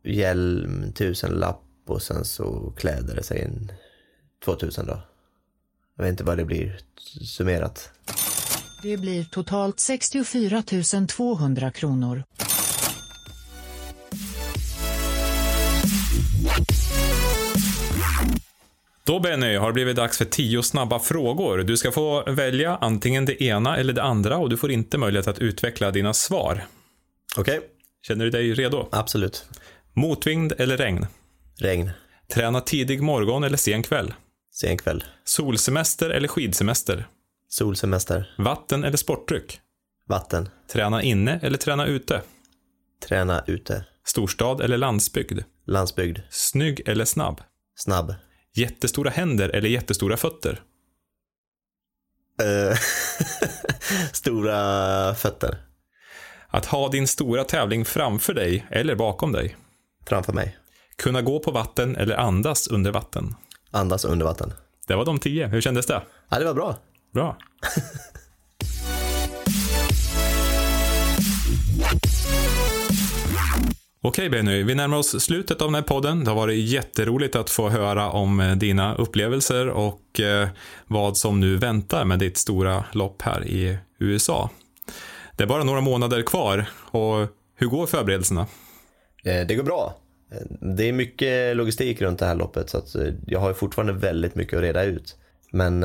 [0.04, 3.72] hjälm 1000 lapp och sen så kläder, säg en
[4.46, 5.02] 2000 då.
[5.96, 6.80] Jag vet inte vad det blir
[7.26, 7.92] summerat.
[8.82, 10.64] Det blir totalt 64
[11.08, 12.24] 200 kronor.
[19.08, 21.58] Då Benny, har det blivit dags för tio snabba frågor.
[21.58, 25.28] Du ska få välja antingen det ena eller det andra och du får inte möjlighet
[25.28, 26.66] att utveckla dina svar.
[27.38, 27.58] Okej.
[27.58, 27.70] Okay.
[28.02, 28.90] Känner du dig redo?
[28.92, 29.46] Absolut.
[29.94, 31.06] Motvind eller regn?
[31.60, 31.90] Regn.
[32.34, 34.14] Träna tidig morgon eller sen kväll?
[34.52, 35.04] Sen kväll.
[35.24, 37.08] Solsemester eller skidsemester?
[37.50, 38.36] Solsemester.
[38.38, 39.60] Vatten eller sportdryck?
[40.08, 40.50] Vatten.
[40.72, 42.22] Träna inne eller träna ute?
[43.08, 43.86] Träna ute.
[44.06, 45.40] Storstad eller landsbygd?
[45.66, 46.20] Landsbygd.
[46.30, 47.42] Snygg eller snabb?
[47.76, 48.14] Snabb.
[48.58, 50.62] Jättestora händer eller jättestora fötter?
[52.44, 52.78] Uh,
[54.14, 55.58] stora fötter.
[56.48, 59.56] Att ha din stora tävling framför dig eller bakom dig?
[60.06, 60.58] Framför mig.
[60.96, 63.36] Kunna gå på vatten eller andas under vatten?
[63.72, 64.54] Andas under vatten.
[64.88, 65.48] Det var de tio.
[65.48, 66.02] Hur kändes det?
[66.30, 66.76] Ja, det var bra.
[67.14, 67.38] Bra.
[74.08, 76.24] Okej Benny, vi närmar oss slutet av den här podden.
[76.24, 80.48] Det har varit jätteroligt att få höra om eh, dina upplevelser och eh,
[80.88, 84.50] vad som nu väntar med ditt stora lopp här i USA.
[85.36, 88.48] Det är bara några månader kvar och hur går förberedelserna?
[89.24, 89.96] Eh, det går bra.
[90.78, 92.96] Det är mycket logistik runt det här loppet så att
[93.26, 95.16] jag har fortfarande väldigt mycket att reda ut.
[95.52, 95.80] Men,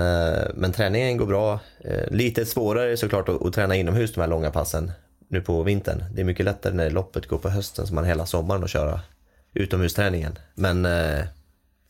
[0.55, 1.61] men träningen går bra.
[2.09, 4.93] Lite svårare såklart att, att träna inomhus de här långa passen
[5.33, 6.05] nu på vintern.
[6.15, 9.01] Det är mycket lättare när loppet går på hösten så man hela sommaren att köra
[9.55, 10.39] utomhusträningen.
[10.55, 11.25] Men eh,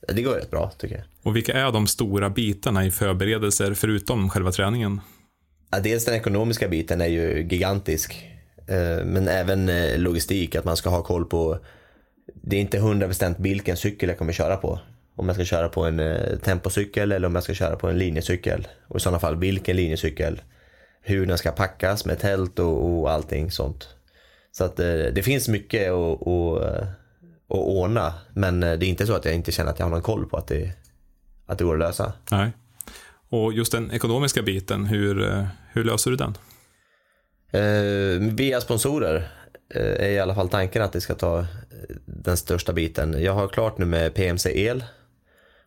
[0.09, 1.05] det går rätt bra tycker jag.
[1.23, 5.01] Och vilka är de stora bitarna i förberedelser förutom själva träningen?
[5.71, 8.29] Ja, dels den ekonomiska biten är ju gigantisk.
[8.67, 11.59] Eh, men även eh, logistik, att man ska ha koll på
[12.35, 14.81] det är inte hundra bestämt vilken cykel jag kommer köra på.
[15.15, 17.99] Om jag ska köra på en eh, tempocykel eller om jag ska köra på en
[17.99, 18.69] linjecykel.
[18.89, 20.43] Och i sådana fall vilken linjecykel.
[21.03, 23.89] Hur den ska packas med tält och, och allting sånt.
[24.53, 26.63] Så att det finns mycket att, att,
[27.49, 28.15] att ordna.
[28.35, 30.37] Men det är inte så att jag inte känner att jag har någon koll på
[30.37, 30.73] att det,
[31.47, 32.13] att det går att lösa.
[32.31, 32.53] Nej.
[33.29, 36.35] Och just den ekonomiska biten, hur, hur löser du den?
[37.53, 39.33] Eh, via sponsorer
[39.75, 41.47] eh, är i alla fall tanken att det ska ta
[42.05, 43.23] den största biten.
[43.23, 44.85] Jag har klart nu med PMC El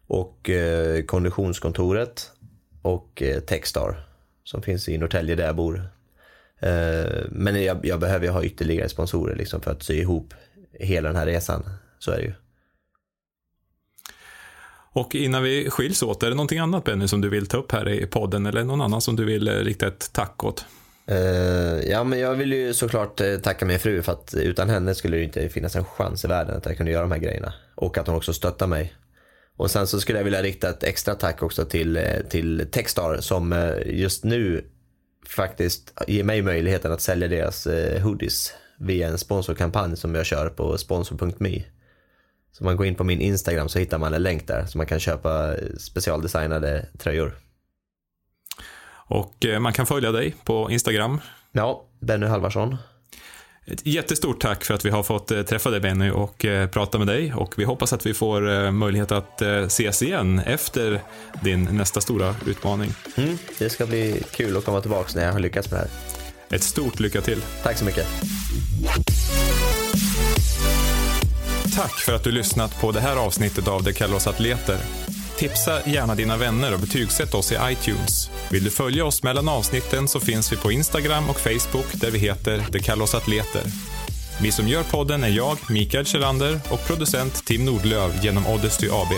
[0.07, 2.31] och eh, Konditionskontoret
[2.81, 4.04] och eh, Techstar
[4.45, 5.89] som finns i Norrtälje där jag bor.
[6.59, 10.33] Eh, men jag, jag behöver ha ytterligare sponsorer liksom för att sy ihop
[10.79, 11.63] hela den här resan.
[11.99, 12.33] Så är det ju.
[14.91, 17.71] Och innan vi skiljs åt, är det någonting annat Benny som du vill ta upp
[17.71, 20.65] här i podden eller någon annan som du vill rikta ett tack åt?
[21.11, 21.17] Uh,
[21.89, 25.23] ja, men jag vill ju såklart tacka min fru för att utan henne skulle det
[25.23, 27.53] inte finnas en chans i världen att jag kunde göra de här grejerna.
[27.75, 28.93] Och att hon också stöttar mig.
[29.57, 33.17] Och sen så skulle jag vilja rikta ett extra tack också till, uh, till Techstar
[33.21, 34.65] som just nu
[35.27, 37.67] faktiskt ger mig möjligheten att sälja deras
[38.03, 41.63] hoodies via en sponsorkampanj som jag kör på sponsor.me.
[42.51, 44.87] Så man går in på min Instagram så hittar man en länk där så man
[44.87, 47.35] kan köpa specialdesignade tröjor.
[49.07, 51.21] Och eh, man kan följa dig på Instagram.
[51.51, 52.77] Ja, Benny Halvarsson.
[53.67, 56.97] Ett jättestort tack för att vi har fått eh, träffa dig Benny och eh, prata
[56.97, 61.01] med dig och vi hoppas att vi får möjlighet att ses igen efter
[61.43, 62.93] din nästa stora utmaning.
[63.15, 66.55] Mm, det ska bli kul att komma tillbaka när jag har lyckats med det här.
[66.55, 67.41] Ett stort lycka till.
[67.63, 68.07] Tack så mycket.
[71.75, 74.77] Tack för att du lyssnat på det här avsnittet av Det kallar oss atleter.
[75.37, 78.29] Tipsa gärna dina vänner och betygsätt oss i iTunes.
[78.51, 82.19] Vill du följa oss mellan avsnitten så finns vi på Instagram och Facebook där vi
[82.19, 83.61] heter Det kallar oss atleter.
[84.41, 89.11] Vi som gör podden är jag, Mikael Kjellander och producent Tim Nordlöv genom Oddesty AB.